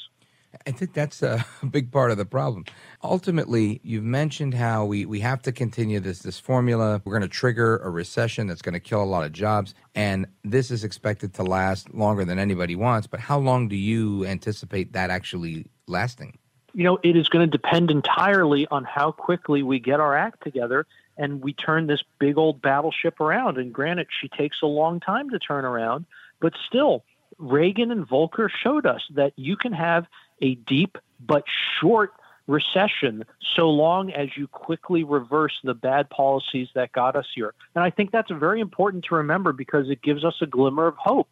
[0.65, 2.65] I think that's a big part of the problem.
[3.04, 7.04] Ultimately, you've mentioned how we, we have to continue this this formula.
[7.06, 10.26] We're going to trigger a recession that's going to kill a lot of jobs, and
[10.44, 13.06] this is expected to last longer than anybody wants.
[13.06, 16.36] But how long do you anticipate that actually lasting?
[16.74, 20.42] You know, it is going to depend entirely on how quickly we get our act
[20.44, 23.60] together and we turn this big old battleship around.
[23.60, 26.06] And granted, she takes a long time to turn around,
[26.39, 27.04] but still,
[27.39, 30.06] Reagan and Volcker showed us that you can have
[30.41, 31.43] a deep but
[31.80, 32.13] short
[32.47, 33.23] recession
[33.56, 37.54] so long as you quickly reverse the bad policies that got us here.
[37.75, 40.95] And I think that's very important to remember because it gives us a glimmer of
[40.97, 41.30] hope.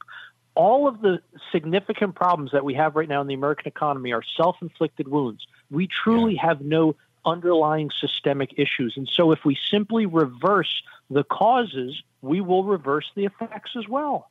[0.54, 4.24] All of the significant problems that we have right now in the American economy are
[4.24, 5.46] self inflicted wounds.
[5.70, 6.48] We truly yeah.
[6.48, 8.94] have no underlying systemic issues.
[8.96, 14.30] And so if we simply reverse the causes, we will reverse the effects as well.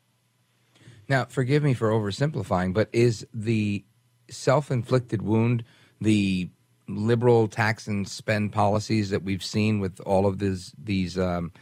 [1.09, 3.85] Now, forgive me for oversimplifying, but is the
[4.29, 5.65] self inflicted wound
[6.01, 6.51] the
[6.89, 11.53] liberal tax and spend policies that we've seen with all of these, these um,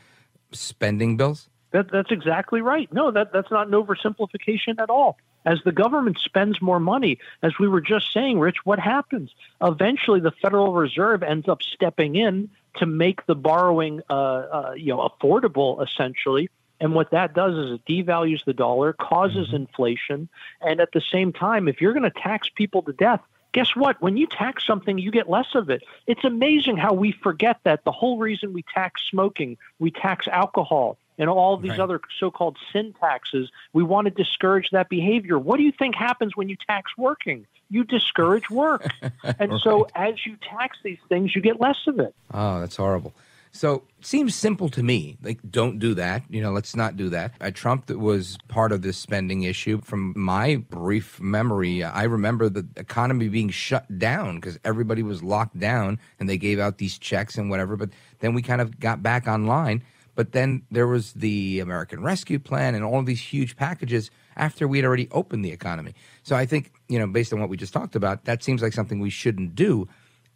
[0.53, 1.49] spending bills?
[1.73, 2.91] That, that's exactly right.
[2.93, 5.19] No, that, that's not an oversimplification at all.
[5.47, 9.31] As the government spends more money, as we were just saying, Rich, what happens?
[9.61, 14.89] Eventually, the Federal Reserve ends up stepping in to make the borrowing, uh, uh, you
[14.89, 16.49] know, affordable, essentially,
[16.85, 19.57] and what that does is it devalues the dollar, causes mm-hmm.
[19.57, 20.29] inflation,
[20.61, 24.03] and at the same time, if you're going to tax people to death, guess what?
[24.03, 25.83] When you tax something, you get less of it.
[26.07, 30.99] It's amazing how we forget that the whole reason we tax smoking, we tax alcohol,
[31.17, 31.81] and all these right.
[31.81, 35.39] other so-called sin taxes, we want to discourage that behavior.
[35.39, 37.47] What do you think happens when you tax working?
[37.71, 38.87] You discourage work.
[39.23, 39.61] and right.
[39.63, 42.15] so as you tax these things, you get less of it.
[42.35, 43.15] Oh, that's horrible.
[43.55, 45.17] So it seems simple to me.
[45.23, 46.25] Like, don't do that.
[46.29, 47.35] You know, let's not do that.
[47.41, 49.81] Uh, Trump was part of this spending issue.
[49.81, 55.57] From my brief memory, I remember the economy being shut down because everybody was locked
[55.57, 57.77] down and they gave out these checks and whatever.
[57.77, 59.85] But then we kind of got back online.
[60.17, 64.79] But then there was the American Rescue Plan and all these huge packages after we
[64.79, 65.95] had already opened the economy.
[66.25, 68.73] So I think, you know, based on what we just talked about, that seems like
[68.73, 69.89] something we shouldn't do.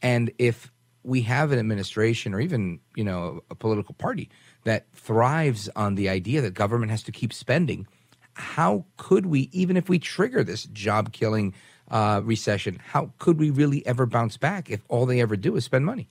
[0.03, 0.71] And if
[1.09, 4.29] we have an administration or even you know a political party
[4.65, 7.87] that thrives on the idea that government has to keep spending
[8.35, 11.55] how could we even if we trigger this job killing
[11.91, 15.65] uh, recession, how could we really ever bounce back if all they ever do is
[15.65, 16.09] spend money?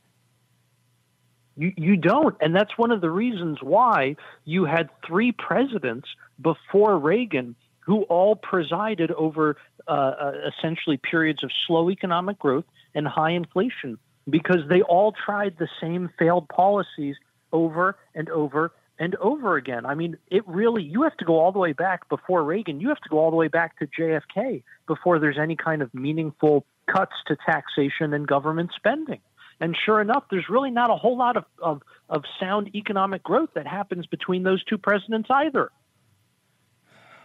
[1.56, 2.36] You, you don't.
[2.42, 6.08] And that's one of the reasons why you had three presidents
[6.42, 9.58] before Reagan who all presided over
[9.88, 13.98] uh, uh, essentially periods of slow economic growth and high inflation
[14.30, 17.16] because they all tried the same failed policies
[17.52, 19.86] over and over and over again.
[19.86, 22.80] I mean, it really, you have to go all the way back before Reagan.
[22.80, 25.94] You have to go all the way back to JFK before there's any kind of
[25.94, 29.20] meaningful cuts to taxation and government spending.
[29.60, 33.50] And sure enough, there's really not a whole lot of, of, of sound economic growth
[33.56, 35.72] that happens between those two presidents either.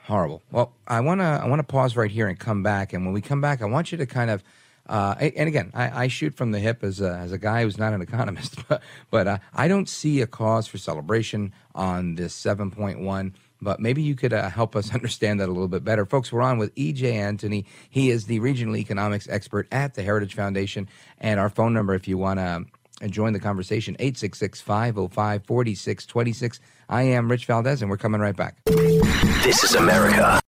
[0.05, 0.43] Horrible.
[0.51, 2.93] Well, I want to I want to pause right here and come back.
[2.93, 4.43] And when we come back, I want you to kind of
[4.89, 7.79] uh, and again, I, I, shoot from the hip as a, as a guy who's
[7.79, 12.39] not an economist, but, but uh, I don't see a cause for celebration on this
[12.41, 16.05] 7.1 but maybe you could uh, help us understand that a little bit better.
[16.05, 17.65] Folks, we're on with EJ Antoni.
[17.89, 20.89] He is the regional economics expert at the Heritage Foundation.
[21.19, 22.65] And our phone number, if you want to
[23.03, 26.61] uh, join the conversation, 866 505 4626.
[26.89, 28.57] I am Rich Valdes, and we're coming right back.
[28.67, 30.42] This is America.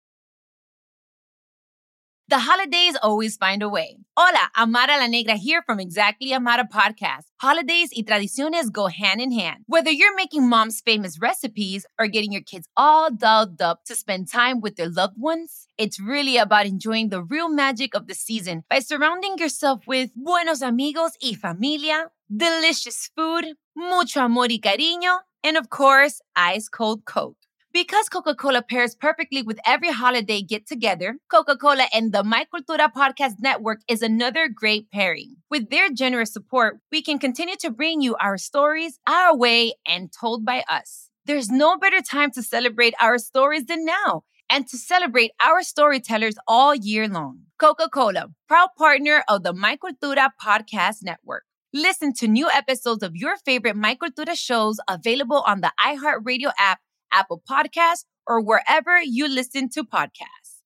[2.27, 3.99] The holidays always find a way.
[4.17, 7.25] Hola, Amara la Negra here from Exactly Amara podcast.
[7.39, 9.65] Holidays y tradiciones go hand in hand.
[9.67, 14.33] Whether you're making mom's famous recipes or getting your kids all dolled up to spend
[14.33, 18.65] time with their loved ones, it's really about enjoying the real magic of the season
[18.71, 25.59] by surrounding yourself with buenos amigos y familia, delicious food, mucho amor y cariño, and
[25.59, 27.44] of course, ice cold Coke.
[27.75, 32.47] Because Coca Cola pairs perfectly with every holiday get together, Coca Cola and the My
[32.55, 35.39] Cultura Podcast Network is another great pairing.
[35.51, 40.13] With their generous support, we can continue to bring you our stories our way and
[40.13, 41.11] told by us.
[41.27, 46.37] There's no better time to celebrate our stories than now and to celebrate our storytellers
[46.47, 47.41] all year long.
[47.59, 51.43] Coca Cola, proud partner of the My Cultura Podcast Network.
[51.73, 56.79] Listen to new episodes of your favorite My Cultura shows available on the iHeartRadio app
[57.15, 60.61] Apple Podcasts, or wherever you listen to podcasts.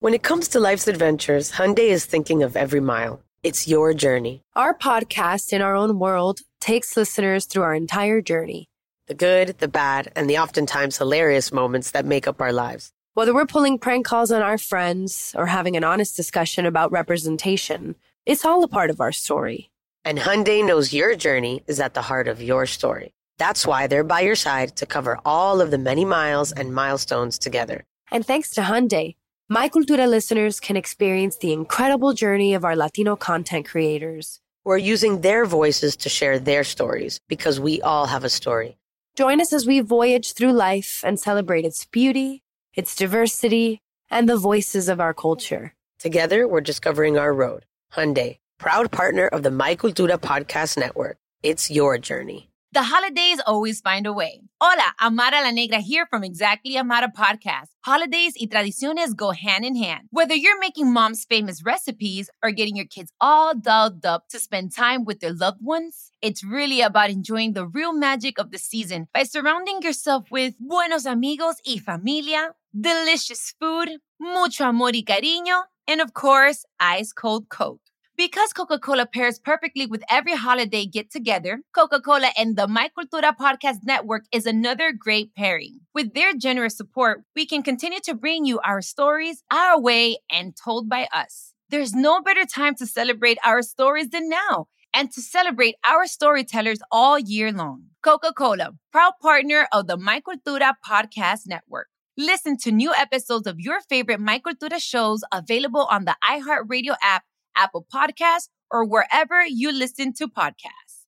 [0.00, 3.20] When it comes to life's adventures, Hyundai is thinking of every mile.
[3.42, 4.42] It's your journey.
[4.54, 8.68] Our podcast, In Our Own World, takes listeners through our entire journey
[9.08, 12.92] the good, the bad, and the oftentimes hilarious moments that make up our lives.
[13.14, 17.96] Whether we're pulling prank calls on our friends or having an honest discussion about representation,
[18.26, 19.70] it's all a part of our story.
[20.04, 23.14] And Hyundai knows your journey is at the heart of your story.
[23.38, 27.38] That's why they're by your side to cover all of the many miles and milestones
[27.38, 27.84] together.
[28.10, 29.14] And thanks to Hyundai,
[29.48, 34.40] My Cultura listeners can experience the incredible journey of our Latino content creators.
[34.64, 38.76] We're using their voices to share their stories because we all have a story.
[39.16, 42.42] Join us as we voyage through life and celebrate its beauty,
[42.74, 45.74] its diversity, and the voices of our culture.
[45.98, 47.64] Together, we're discovering our road.
[47.94, 51.18] Hyundai, proud partner of the My Cultura Podcast Network.
[51.42, 52.50] It's your journey.
[52.78, 54.42] The holidays always find a way.
[54.60, 57.70] Hola, Amara la Negra here from Exactly Amara podcast.
[57.84, 60.06] Holidays y tradiciones go hand in hand.
[60.12, 64.70] Whether you're making mom's famous recipes or getting your kids all dolled up to spend
[64.70, 69.08] time with their loved ones, it's really about enjoying the real magic of the season
[69.12, 76.00] by surrounding yourself with buenos amigos y familia, delicious food, mucho amor y cariño, and
[76.00, 77.87] of course, ice cold Coke.
[78.18, 82.90] Because Coca Cola pairs perfectly with every holiday get together, Coca Cola and the My
[82.98, 85.82] Cultura Podcast Network is another great pairing.
[85.94, 90.56] With their generous support, we can continue to bring you our stories our way and
[90.56, 91.54] told by us.
[91.70, 96.80] There's no better time to celebrate our stories than now and to celebrate our storytellers
[96.90, 97.84] all year long.
[98.02, 101.86] Coca Cola, proud partner of the My Cultura Podcast Network.
[102.16, 107.22] Listen to new episodes of your favorite My Cultura shows available on the iHeartRadio app
[107.58, 111.04] Apple Podcasts, or wherever you listen to podcasts.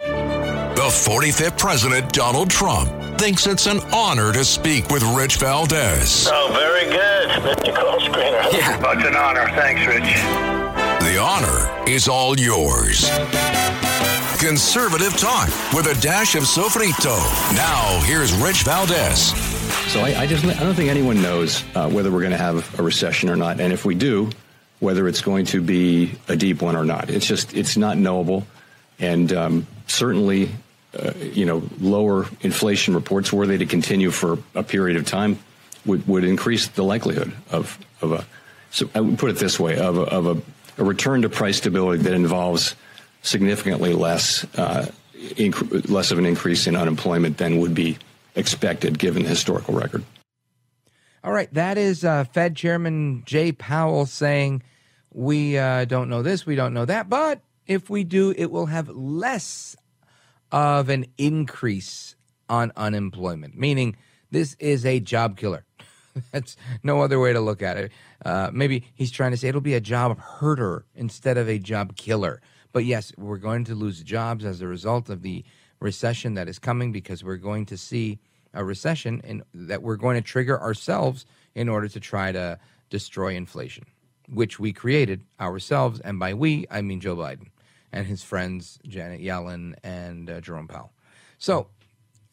[0.00, 6.28] The 45th President, Donald Trump, thinks it's an honor to speak with Rich Valdes.
[6.30, 7.74] Oh, very good, Mr.
[7.74, 8.52] Call Screener.
[8.52, 8.92] Yeah.
[8.92, 9.48] It's an honor.
[9.56, 10.02] Thanks, Rich.
[11.08, 13.08] The honor is all yours.
[14.38, 17.16] Conservative talk with a dash of sofrito.
[17.56, 19.53] Now, here's Rich Valdes.
[19.88, 22.78] So I, I just I don't think anyone knows uh, whether we're going to have
[22.80, 24.30] a recession or not, and if we do,
[24.80, 27.10] whether it's going to be a deep one or not.
[27.10, 28.44] It's just it's not knowable,
[28.98, 30.50] and um, certainly,
[30.98, 35.38] uh, you know, lower inflation reports were they to continue for a period of time
[35.86, 38.26] would would increase the likelihood of of a.
[38.72, 41.58] So I would put it this way: of a, of a, a return to price
[41.58, 42.74] stability that involves
[43.22, 47.96] significantly less uh, inc- less of an increase in unemployment than would be
[48.34, 50.04] expected given the historical record.
[51.22, 54.62] All right, that is uh, Fed Chairman Jay Powell saying,
[55.10, 58.66] We uh, don't know this, we don't know that, but if we do, it will
[58.66, 59.74] have less
[60.52, 62.14] of an increase
[62.48, 63.96] on unemployment, meaning
[64.30, 65.64] this is a job killer.
[66.32, 67.92] That's no other way to look at it.
[68.24, 71.96] Uh, maybe he's trying to say it'll be a job herder instead of a job
[71.96, 72.40] killer.
[72.72, 75.44] But yes, we're going to lose jobs as a result of the
[75.84, 78.18] recession that is coming because we're going to see
[78.54, 82.58] a recession and that we're going to trigger ourselves in order to try to
[82.88, 83.84] destroy inflation,
[84.28, 86.00] which we created ourselves.
[86.00, 87.48] And by we, I mean Joe Biden
[87.92, 90.92] and his friends, Janet Yellen and uh, Jerome Powell.
[91.38, 91.68] So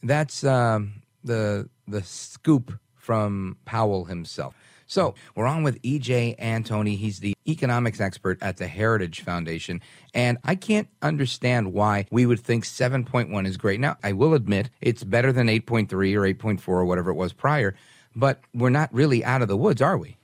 [0.01, 4.55] that's um, the the scoop from Powell himself.
[4.91, 5.39] So mm-hmm.
[5.39, 6.97] we're on with EJ Antoni.
[6.97, 9.81] He's the economics expert at the Heritage Foundation.
[10.13, 13.79] And I can't understand why we would think 7.1 is great.
[13.79, 17.73] Now, I will admit it's better than 8.3 or 8.4 or whatever it was prior,
[18.15, 20.17] but we're not really out of the woods, are we?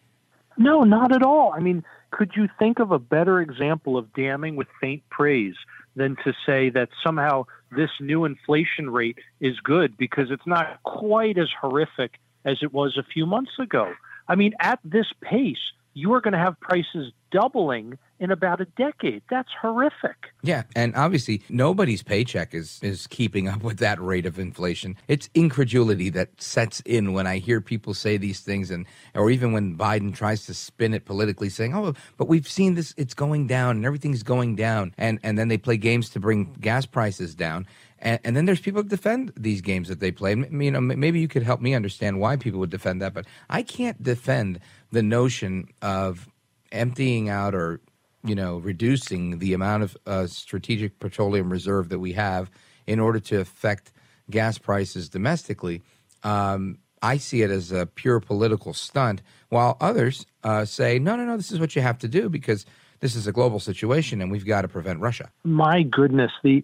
[0.58, 1.54] No, not at all.
[1.56, 5.56] I mean, could you think of a better example of damning with faint praise
[5.96, 11.38] than to say that somehow this new inflation rate is good because it's not quite
[11.38, 13.94] as horrific as it was a few months ago?
[14.28, 18.66] I mean, at this pace, you are going to have prices doubling in about a
[18.66, 19.22] decade.
[19.30, 20.28] That's horrific.
[20.44, 24.96] Yeah, and obviously nobody's paycheck is is keeping up with that rate of inflation.
[25.08, 29.52] It's incredulity that sets in when I hear people say these things and or even
[29.54, 33.48] when Biden tries to spin it politically saying, "Oh, but we've seen this it's going
[33.48, 37.36] down and everything's going down." And and then they play games to bring gas prices
[37.36, 37.68] down.
[38.00, 40.36] And, and, then there's people that defend these games that they play.
[40.36, 43.64] You know, maybe you could help me understand why people would defend that, but I
[43.64, 44.60] can't defend
[44.92, 46.30] the notion of
[46.72, 47.80] emptying out or
[48.24, 52.52] you know reducing the amount of uh, strategic petroleum reserve that we have
[52.86, 53.92] in order to affect
[54.30, 55.82] gas prices domestically.
[56.24, 61.26] Um, I see it as a pure political stunt, while others uh, say, no, no,
[61.26, 62.66] no, this is what you have to do because
[63.00, 65.30] this is a global situation and we've got to prevent Russia.
[65.44, 66.64] My goodness, the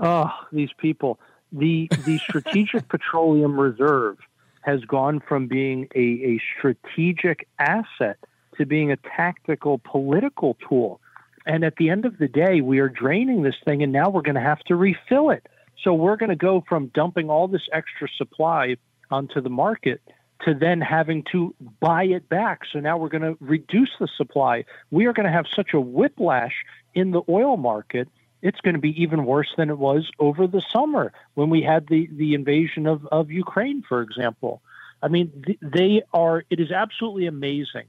[0.00, 1.18] oh, these people.
[1.52, 4.18] The the strategic petroleum reserve
[4.62, 8.18] has gone from being a, a strategic asset
[8.56, 11.00] to being a tactical political tool.
[11.46, 14.22] And at the end of the day, we are draining this thing, and now we're
[14.22, 15.46] going to have to refill it.
[15.82, 18.76] So we're going to go from dumping all this extra supply
[19.10, 20.00] onto the market
[20.42, 22.60] to then having to buy it back.
[22.72, 24.64] So now we're going to reduce the supply.
[24.90, 26.54] We are going to have such a whiplash
[26.94, 28.08] in the oil market
[28.44, 31.88] it's going to be even worse than it was over the summer when we had
[31.88, 34.60] the, the invasion of, of Ukraine, for example.
[35.02, 37.86] I mean, they are, it is absolutely amazing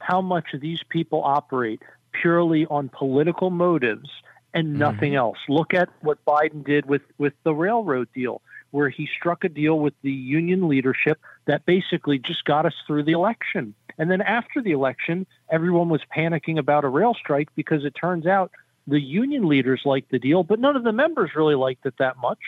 [0.00, 1.80] how much these people operate
[2.12, 4.10] purely on political motives
[4.52, 4.78] and mm-hmm.
[4.78, 5.18] nothing mm-hmm.
[5.18, 5.38] else.
[5.48, 8.42] Look at what Biden did with, with the railroad deal,
[8.72, 13.04] where he struck a deal with the union leadership that basically just got us through
[13.04, 13.74] the election.
[13.96, 18.26] And then after the election, everyone was panicking about a rail strike because it turns
[18.26, 18.50] out
[18.86, 22.16] the union leaders liked the deal, but none of the members really liked it that
[22.18, 22.38] much.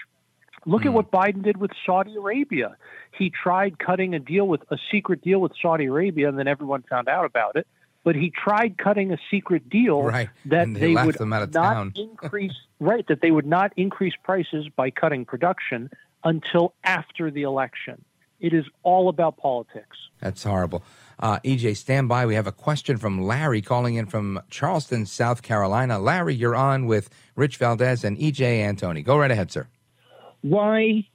[0.66, 0.86] Look mm.
[0.86, 0.94] at hmm.
[0.94, 2.76] what Biden did with Saudi Arabia.
[3.16, 6.82] He tried cutting a deal with a secret deal with Saudi Arabia, and then everyone
[6.82, 7.66] found out about it.
[8.04, 10.28] But he tried cutting a secret deal right.
[10.44, 11.18] that they, they would
[11.52, 15.90] not increase right that they would not increase prices by cutting production
[16.22, 18.04] until after the election.
[18.46, 19.96] It is all about politics.
[20.20, 20.84] That's horrible.
[21.18, 22.26] Uh, EJ, stand by.
[22.26, 25.98] We have a question from Larry calling in from Charleston, South Carolina.
[25.98, 29.04] Larry, you're on with Rich Valdes and EJ Antoni.
[29.04, 29.66] Go right ahead, sir.
[30.42, 31.08] Why,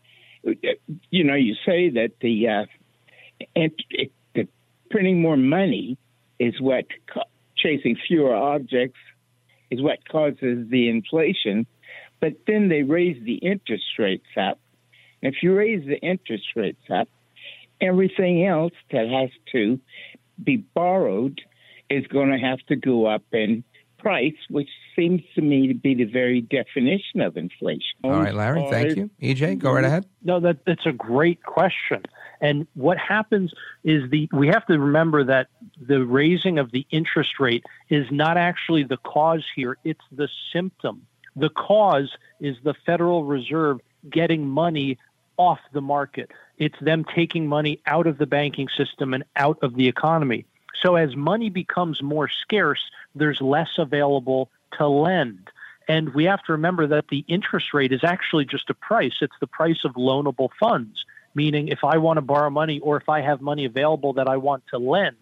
[1.09, 2.65] you know, you say that the, uh,
[4.35, 4.49] the
[4.89, 5.97] printing more money
[6.37, 6.83] is what
[7.55, 8.99] chasing fewer objects
[9.69, 11.65] is what causes the inflation,
[12.19, 14.59] but then they raise the interest rates up.
[15.23, 17.07] And If you raise the interest rates up,
[17.81, 19.79] everything else that has to
[20.43, 21.41] be borrowed
[21.89, 23.63] is going to have to go up in
[23.97, 27.97] price, which seems to me to be the very definition of inflation.
[28.03, 29.09] All right, Larry, thank you.
[29.21, 30.05] EJ, go right ahead.
[30.23, 32.03] No, that that's a great question.
[32.41, 33.53] And what happens
[33.83, 35.47] is the we have to remember that
[35.79, 41.05] the raising of the interest rate is not actually the cause here, it's the symptom.
[41.35, 43.79] The cause is the Federal Reserve
[44.09, 44.97] getting money
[45.41, 46.29] off the market.
[46.59, 50.45] It's them taking money out of the banking system and out of the economy.
[50.83, 52.83] So as money becomes more scarce,
[53.15, 55.49] there's less available to lend.
[55.87, 59.15] And we have to remember that the interest rate is actually just a price.
[59.19, 63.09] It's the price of loanable funds, meaning if I want to borrow money or if
[63.09, 65.17] I have money available that I want to lend,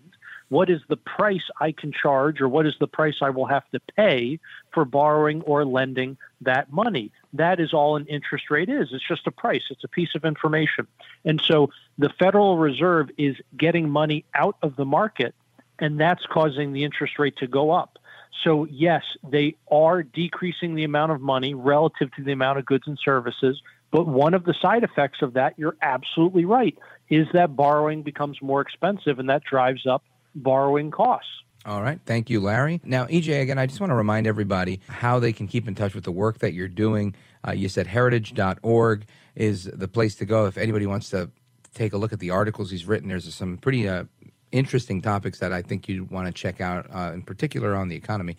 [0.50, 3.70] what is the price I can charge or what is the price I will have
[3.72, 4.40] to pay
[4.74, 7.12] for borrowing or lending that money.
[7.34, 8.90] That is all an interest rate is.
[8.92, 10.88] It's just a price, it's a piece of information.
[11.24, 15.36] And so the Federal Reserve is getting money out of the market,
[15.78, 18.00] and that's causing the interest rate to go up.
[18.44, 22.88] So, yes, they are decreasing the amount of money relative to the amount of goods
[22.88, 23.62] and services.
[23.92, 26.78] But one of the side effects of that, you're absolutely right,
[27.10, 30.04] is that borrowing becomes more expensive and that drives up
[30.36, 31.30] borrowing costs.
[31.66, 32.00] All right.
[32.06, 32.80] Thank you, Larry.
[32.84, 35.94] Now, EJ, again, I just want to remind everybody how they can keep in touch
[35.94, 37.16] with the work that you're doing.
[37.46, 39.06] Uh, you said heritage.org
[39.36, 41.30] is the place to go if anybody wants to
[41.74, 43.10] take a look at the articles he's written.
[43.10, 44.06] There's some pretty uh,
[44.52, 47.96] interesting topics that I think you want to check out, uh, in particular on the
[47.96, 48.38] economy.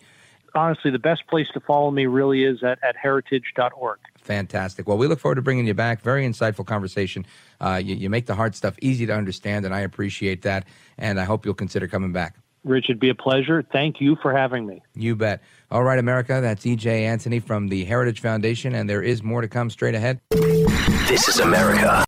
[0.53, 3.99] Honestly, the best place to follow me really is at, at heritage.org.
[4.21, 4.87] Fantastic.
[4.87, 6.01] Well, we look forward to bringing you back.
[6.01, 7.25] Very insightful conversation.
[7.59, 10.65] Uh, you, you make the hard stuff easy to understand, and I appreciate that.
[10.97, 12.37] And I hope you'll consider coming back.
[12.63, 13.63] Rich, it'd be a pleasure.
[13.71, 14.83] Thank you for having me.
[14.93, 15.41] You bet.
[15.71, 19.47] All right, America, that's EJ Antoni from the Heritage Foundation, and there is more to
[19.47, 20.21] come straight ahead.
[20.29, 22.05] This is America.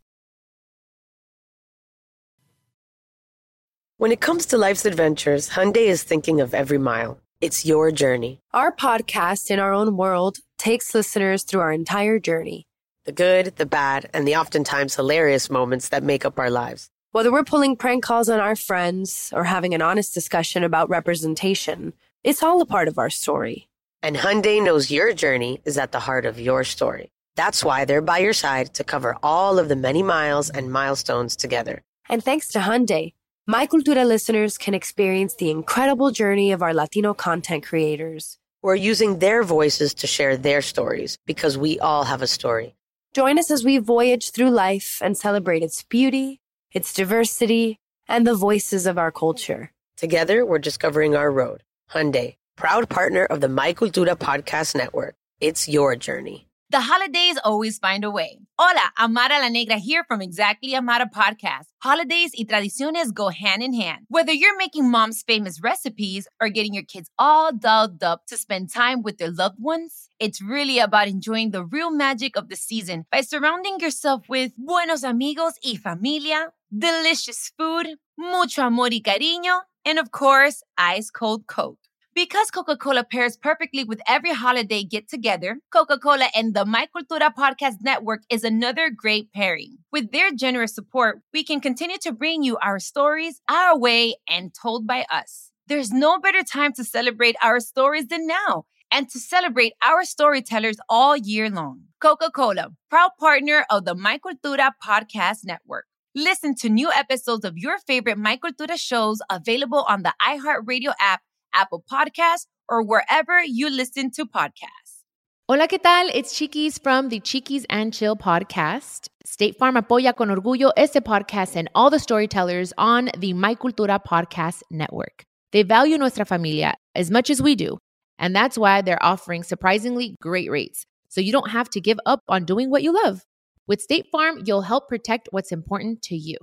[3.97, 7.19] When it comes to life's adventures, Hyundai is thinking of every mile.
[7.41, 8.41] It's your journey.
[8.53, 12.65] Our podcast, In Our Own World, takes listeners through our entire journey
[13.05, 16.89] the good, the bad, and the oftentimes hilarious moments that make up our lives.
[17.11, 21.91] Whether we're pulling prank calls on our friends or having an honest discussion about representation,
[22.23, 23.67] it's all a part of our story.
[24.01, 27.11] And Hyundai knows your journey is at the heart of your story.
[27.35, 31.35] That's why they're by your side to cover all of the many miles and milestones
[31.35, 31.81] together.
[32.07, 33.11] And thanks to Hyundai,
[33.45, 38.37] My Cultura listeners can experience the incredible journey of our Latino content creators.
[38.63, 42.75] We're using their voices to share their stories because we all have a story.
[43.13, 46.39] Join us as we voyage through life and celebrate its beauty,
[46.71, 49.73] its diversity, and the voices of our culture.
[49.97, 51.63] Together, we're discovering our road.
[51.91, 55.15] Hyundai, proud partner of the My Cultura Podcast Network.
[55.41, 56.47] It's your journey.
[56.73, 58.39] The holidays always find a way.
[58.57, 61.65] Hola, Amara la Negra here from Exactly Amara Podcast.
[61.83, 64.07] Holidays y tradiciones go hand in hand.
[64.09, 68.73] Whether you're making mom's famous recipes or getting your kids all dolled up to spend
[68.73, 73.05] time with their loved ones, it's really about enjoying the real magic of the season
[73.11, 79.99] by surrounding yourself with buenos amigos y familia, delicious food, mucho amor y cariño, and
[79.99, 81.82] of course, ice cold Coke.
[82.15, 86.87] Because Coca Cola pairs perfectly with every holiday get together, Coca Cola and the My
[86.95, 89.79] Cultura Podcast Network is another great pairing.
[89.91, 94.53] With their generous support, we can continue to bring you our stories our way and
[94.53, 95.49] told by us.
[95.65, 100.77] There's no better time to celebrate our stories than now and to celebrate our storytellers
[100.87, 101.85] all year long.
[101.99, 105.85] Coca Cola, proud partner of the My Cultura Podcast Network.
[106.13, 111.21] Listen to new episodes of your favorite My Cultura shows available on the iHeartRadio app
[111.53, 115.03] Apple Podcasts, or wherever you listen to podcasts.
[115.49, 116.09] Hola, ¿qué tal?
[116.13, 119.09] It's Chiquis from the Chiquis and Chill podcast.
[119.25, 123.99] State Farm apoya con orgullo este podcast and all the storytellers on the My Cultura
[124.01, 125.25] Podcast Network.
[125.51, 127.77] They value nuestra familia as much as we do,
[128.17, 130.85] and that's why they're offering surprisingly great rates.
[131.09, 133.21] So you don't have to give up on doing what you love.
[133.67, 136.37] With State Farm, you'll help protect what's important to you.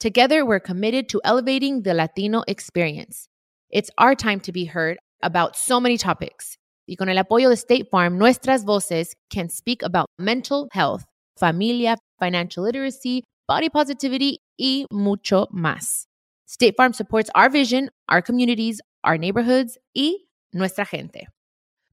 [0.00, 3.28] Together, we're committed to elevating the Latino experience.
[3.72, 6.58] It's our time to be heard about so many topics.
[6.86, 11.06] Y con el apoyo de State Farm, nuestras voces can speak about mental health,
[11.38, 16.06] familia, financial literacy, body positivity, y mucho más.
[16.46, 21.28] State Farm supports our vision, our communities, our neighborhoods y nuestra gente.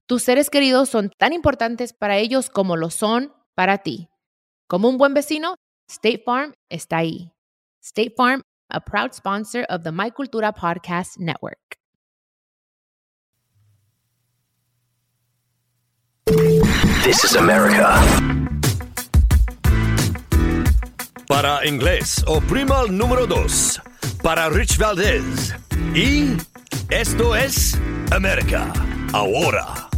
[0.06, 4.08] Tus seres queridos son tan importantes para ellos como lo son para ti.
[4.68, 5.54] Como un buen vecino,
[5.88, 7.32] State Farm está ahí.
[7.80, 11.76] State Farm a proud sponsor of the My Cultura Podcast Network.
[17.04, 17.98] This is America.
[21.26, 23.80] Para inglés, oprima el número dos.
[24.22, 25.54] Para Rich Valdes.
[25.94, 26.36] Y
[26.90, 27.76] esto es
[28.12, 28.72] América.
[29.12, 29.89] Ahora.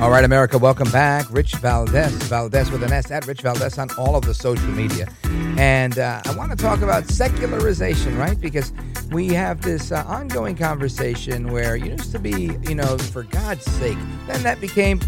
[0.00, 1.24] All right, America, welcome back.
[1.30, 5.08] Rich Valdes, Valdes with an S at Rich Valdes on all of the social media.
[5.56, 8.38] And uh, I want to talk about secularization, right?
[8.38, 8.72] Because
[9.12, 13.64] we have this uh, ongoing conversation where it used to be, you know, for God's
[13.64, 13.96] sake.
[14.26, 14.98] Then that became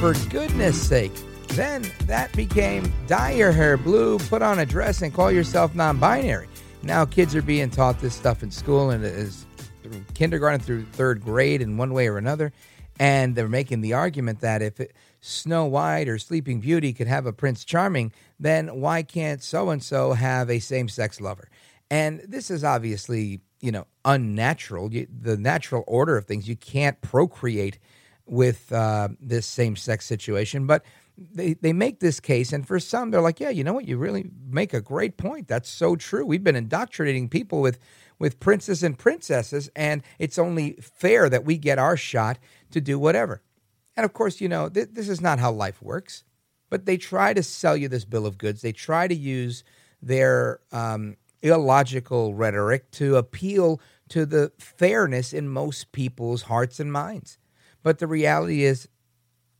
[0.00, 1.12] for goodness sake.
[1.48, 5.98] Then that became dye your hair blue, put on a dress, and call yourself non
[5.98, 6.48] binary.
[6.82, 9.44] Now kids are being taught this stuff in school and it is
[9.82, 12.52] through kindergarten through third grade in one way or another.
[12.98, 14.80] And they're making the argument that if
[15.20, 19.82] Snow White or Sleeping Beauty could have a Prince Charming, then why can't so and
[19.82, 21.48] so have a same sex lover?
[21.90, 24.92] And this is obviously you know, unnatural.
[24.92, 27.78] You, the natural order of things, you can't procreate
[28.26, 30.66] with uh, this same sex situation.
[30.66, 30.84] But
[31.18, 33.86] they, they make this case, and for some, they're like, yeah, you know what?
[33.86, 35.48] You really make a great point.
[35.48, 36.24] That's so true.
[36.24, 37.78] We've been indoctrinating people with,
[38.18, 42.38] with princes and princesses, and it's only fair that we get our shot
[42.70, 43.42] to do whatever.
[43.96, 46.24] And of course, you know, th- this is not how life works,
[46.68, 48.62] but they try to sell you this bill of goods.
[48.62, 49.64] They try to use
[50.00, 57.38] their um, illogical rhetoric to appeal to the fairness in most people's hearts and minds.
[57.82, 58.88] But the reality is,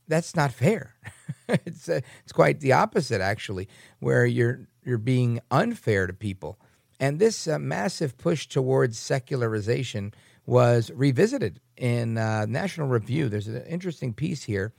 [0.09, 0.95] that's not fair.
[1.49, 3.69] it's uh, it's quite the opposite, actually,
[4.01, 6.59] where you're you're being unfair to people.
[6.99, 10.13] And this uh, massive push towards secularization
[10.47, 13.29] was revisited in uh, National Review.
[13.29, 14.73] There's an interesting piece here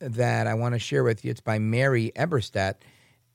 [0.00, 1.30] that I want to share with you.
[1.30, 2.76] It's by Mary Eberstadt,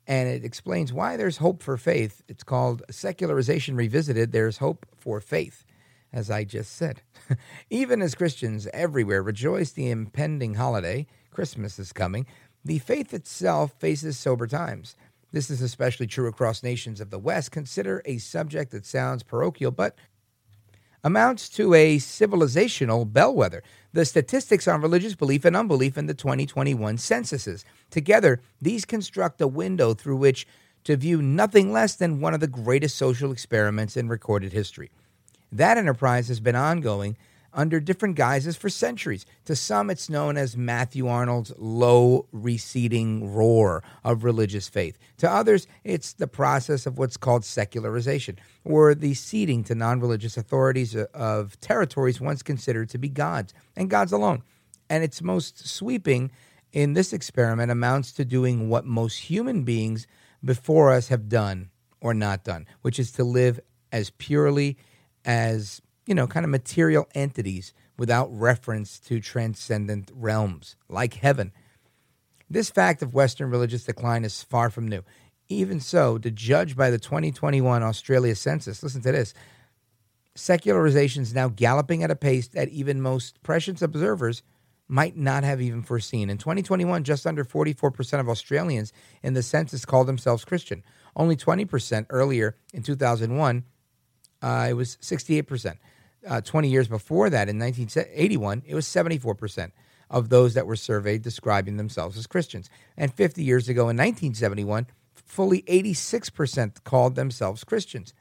[0.08, 2.22] and it explains why there's hope for faith.
[2.28, 5.66] It's called Secularization Revisited There's Hope for Faith,
[6.12, 7.02] as I just said.
[7.70, 12.26] Even as Christians everywhere rejoice the impending holiday, Christmas is coming,
[12.64, 14.96] the faith itself faces sober times.
[15.32, 17.52] This is especially true across nations of the West.
[17.52, 19.98] Consider a subject that sounds parochial, but
[21.04, 23.62] amounts to a civilizational bellwether
[23.94, 27.64] the statistics on religious belief and unbelief in the 2021 censuses.
[27.92, 30.48] Together, these construct a window through which
[30.84, 34.90] to view nothing less than one of the greatest social experiments in recorded history.
[35.52, 37.16] That enterprise has been ongoing
[37.54, 39.26] under different guises for centuries.
[39.46, 44.98] To some, it's known as Matthew Arnold's low receding roar of religious faith.
[45.18, 50.38] To others, it's the process of what's called secularization, or the ceding to non religious
[50.38, 54.44] authorities uh, of territories once considered to be God's, and God's alone.
[54.90, 56.32] And its most sweeping
[56.72, 60.08] in this experiment amounts to doing what most human beings
[60.44, 61.70] before us have done
[62.02, 63.60] or not done, which is to live
[63.92, 64.78] as purely
[65.24, 71.52] as you know, kind of material entities without reference to transcendent realms like heaven.
[72.50, 75.04] This fact of Western religious decline is far from new.
[75.50, 79.34] Even so, to judge by the 2021 Australia census, listen to this
[80.36, 84.42] secularization is now galloping at a pace that even most prescient observers
[84.88, 86.30] might not have even foreseen.
[86.30, 88.92] In 2021, just under 44% of Australians
[89.22, 90.84] in the census called themselves Christian.
[91.16, 93.64] Only 20% earlier in 2001,
[94.44, 95.78] uh, it was 68%
[96.28, 99.72] uh, 20 years before that, in 1981, it was 74%
[100.10, 102.70] of those that were surveyed describing themselves as Christians.
[102.98, 108.14] And 50 years ago, in 1971, fully 86% called themselves Christians.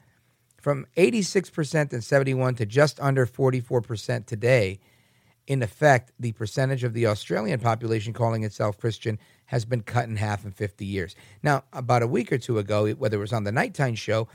[0.59, 4.79] From 86% in 71 to just under 44% today,
[5.45, 10.15] in effect, the percentage of the Australian population calling itself Christian has been cut in
[10.15, 11.15] half in 50 years.
[11.43, 14.29] Now, about a week or two ago, whether it was on the nighttime show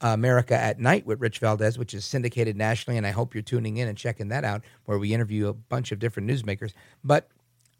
[0.00, 3.76] America at Night with Rich Valdes, which is syndicated nationally, and I hope you're tuning
[3.76, 6.72] in and checking that out, where we interview a bunch of different newsmakers.
[7.04, 7.28] But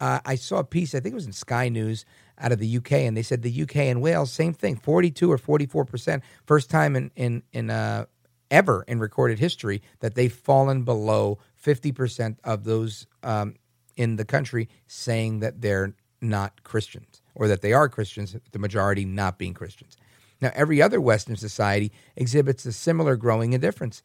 [0.00, 2.04] uh, I saw a piece, I think it was in Sky News
[2.38, 5.38] out of the UK, and they said the UK and Wales, same thing, 42 or
[5.38, 8.06] 44 percent, first time in in in uh,
[8.50, 13.56] ever in recorded history that they've fallen below 50 percent of those um,
[13.96, 19.04] in the country saying that they're not Christians or that they are Christians, the majority
[19.04, 19.96] not being Christians.
[20.40, 24.02] Now, every other Western society exhibits a similar growing indifference.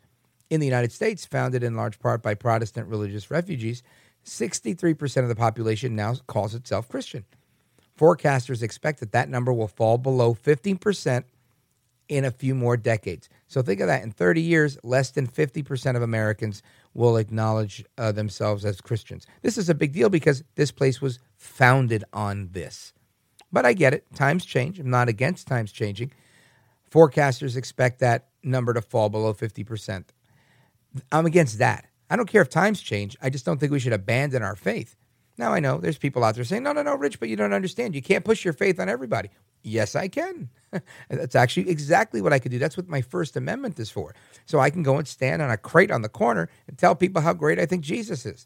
[0.49, 3.83] In the United States, founded in large part by Protestant religious refugees,
[4.25, 7.25] 63% of the population now calls itself Christian.
[7.97, 11.23] Forecasters expect that that number will fall below 15%
[12.09, 13.29] in a few more decades.
[13.47, 14.03] So think of that.
[14.03, 16.61] In 30 years, less than 50% of Americans
[16.93, 19.25] will acknowledge uh, themselves as Christians.
[19.41, 22.93] This is a big deal because this place was founded on this.
[23.51, 24.05] But I get it.
[24.15, 24.79] Times change.
[24.79, 26.11] I'm not against times changing.
[26.93, 30.05] Forecasters expect that number to fall below 50%.
[31.11, 31.87] I'm against that.
[32.09, 33.17] I don't care if times change.
[33.21, 34.95] I just don't think we should abandon our faith.
[35.35, 37.53] Now, I know there's people out there saying, no, no, no, Rich, but you don't
[37.53, 37.95] understand.
[37.95, 39.29] You can't push your faith on everybody.
[39.63, 40.49] Yes, I can.
[41.09, 42.59] That's actually exactly what I could do.
[42.59, 44.13] That's what my First Amendment is for.
[44.45, 47.23] So I can go and stand on a crate on the corner and tell people
[47.23, 48.45] how great I think Jesus is.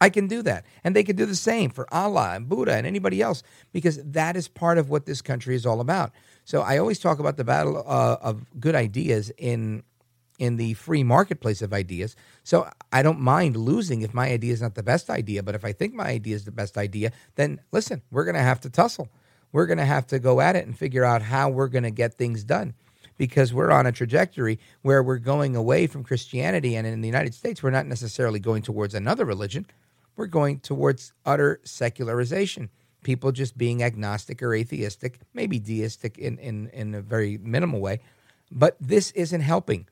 [0.00, 0.64] I can do that.
[0.82, 3.42] And they can do the same for Allah and Buddha and anybody else
[3.72, 6.12] because that is part of what this country is all about.
[6.44, 9.82] So I always talk about the battle uh, of good ideas in
[10.38, 12.16] in the free marketplace of ideas.
[12.42, 15.64] So I don't mind losing if my idea is not the best idea, but if
[15.64, 18.70] I think my idea is the best idea, then listen, we're going to have to
[18.70, 19.08] tussle.
[19.52, 21.92] We're going to have to go at it and figure out how we're going to
[21.92, 22.74] get things done
[23.18, 27.34] because we're on a trajectory where we're going away from Christianity and in the United
[27.34, 29.66] States we're not necessarily going towards another religion
[30.16, 32.70] we're going towards utter secularization.
[33.02, 38.00] People just being agnostic or atheistic, maybe deistic in, in, in a very minimal way.
[38.50, 39.86] But this isn't helping.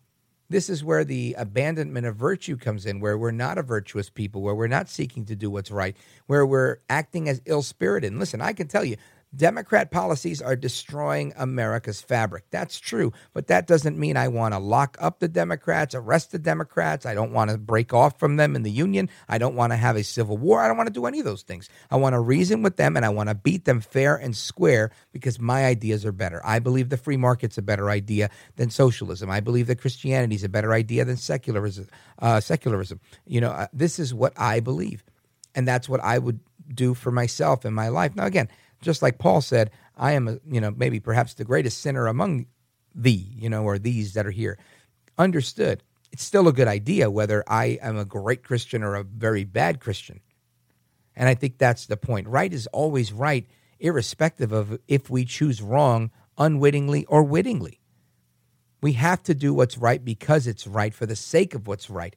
[0.48, 4.42] This is where the abandonment of virtue comes in, where we're not a virtuous people,
[4.42, 5.96] where we're not seeking to do what's right,
[6.26, 8.10] where we're acting as ill spirited.
[8.10, 8.96] And listen, I can tell you,
[9.34, 12.44] Democrat policies are destroying America's fabric.
[12.50, 16.38] That's true, but that doesn't mean I want to lock up the Democrats, arrest the
[16.38, 17.06] Democrats.
[17.06, 19.08] I don't want to break off from them in the union.
[19.28, 20.60] I don't want to have a civil war.
[20.60, 21.68] I don't want to do any of those things.
[21.92, 24.90] I want to reason with them and I want to beat them fair and square
[25.12, 26.40] because my ideas are better.
[26.44, 29.30] I believe the free market's a better idea than socialism.
[29.30, 31.86] I believe that Christianity is a better idea than secularism.
[32.18, 32.98] Uh, secularism.
[33.26, 35.04] You know, uh, this is what I believe,
[35.54, 36.40] and that's what I would
[36.74, 38.16] do for myself in my life.
[38.16, 38.48] Now, again
[38.80, 42.46] just like Paul said, I am, a, you know, maybe perhaps the greatest sinner among
[42.94, 44.58] thee, you know, or these that are here.
[45.18, 45.82] Understood.
[46.12, 49.80] It's still a good idea whether I am a great Christian or a very bad
[49.80, 50.20] Christian.
[51.14, 52.26] And I think that's the point.
[52.26, 53.46] Right is always right,
[53.78, 57.80] irrespective of if we choose wrong unwittingly or wittingly.
[58.80, 62.16] We have to do what's right because it's right for the sake of what's right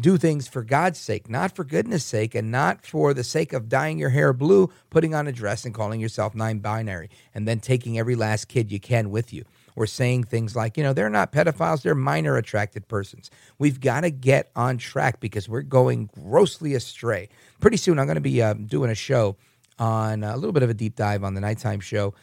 [0.00, 3.68] do things for God's sake, not for goodness sake, and not for the sake of
[3.68, 7.60] dyeing your hair blue, putting on a dress, and calling yourself non binary, and then
[7.60, 9.44] taking every last kid you can with you.
[9.76, 13.30] Or saying things like, you know, they're not pedophiles, they're minor attracted persons.
[13.58, 17.28] We've got to get on track because we're going grossly astray.
[17.60, 19.36] Pretty soon, I'm going to be uh, doing a show
[19.78, 22.14] on a little bit of a deep dive on the nighttime show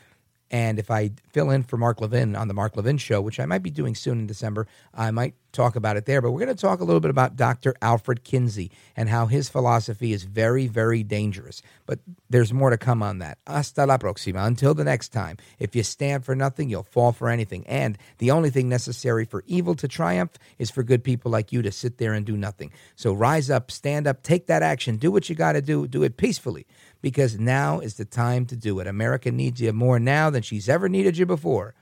[0.50, 3.46] and if I fill in for Mark Levin on the Mark Levin show, which I
[3.46, 6.22] might be doing soon in December, I might talk about it there.
[6.22, 7.76] But we're going to talk a little bit about Dr.
[7.82, 11.62] Alfred Kinsey and how his philosophy is very, very dangerous.
[11.86, 13.40] But there's more to come on that.
[13.46, 14.46] Hasta la próxima.
[14.46, 15.38] Until the next time.
[15.60, 17.66] If you stand for nothing, you'll fall for anything.
[17.68, 21.62] And the only thing necessary for evil to triumph is for good people like you
[21.62, 22.72] to sit there and do nothing.
[22.96, 26.04] So rise up, stand up, take that action, do what you got to do, do
[26.04, 26.68] it peacefully
[27.02, 28.88] because now is the time to do it.
[28.88, 31.74] America needs you more now than she's ever needed you before.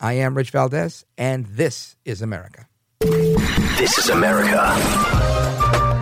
[0.00, 2.68] I am Rich Valdes, and this is America.
[3.00, 5.97] This is America.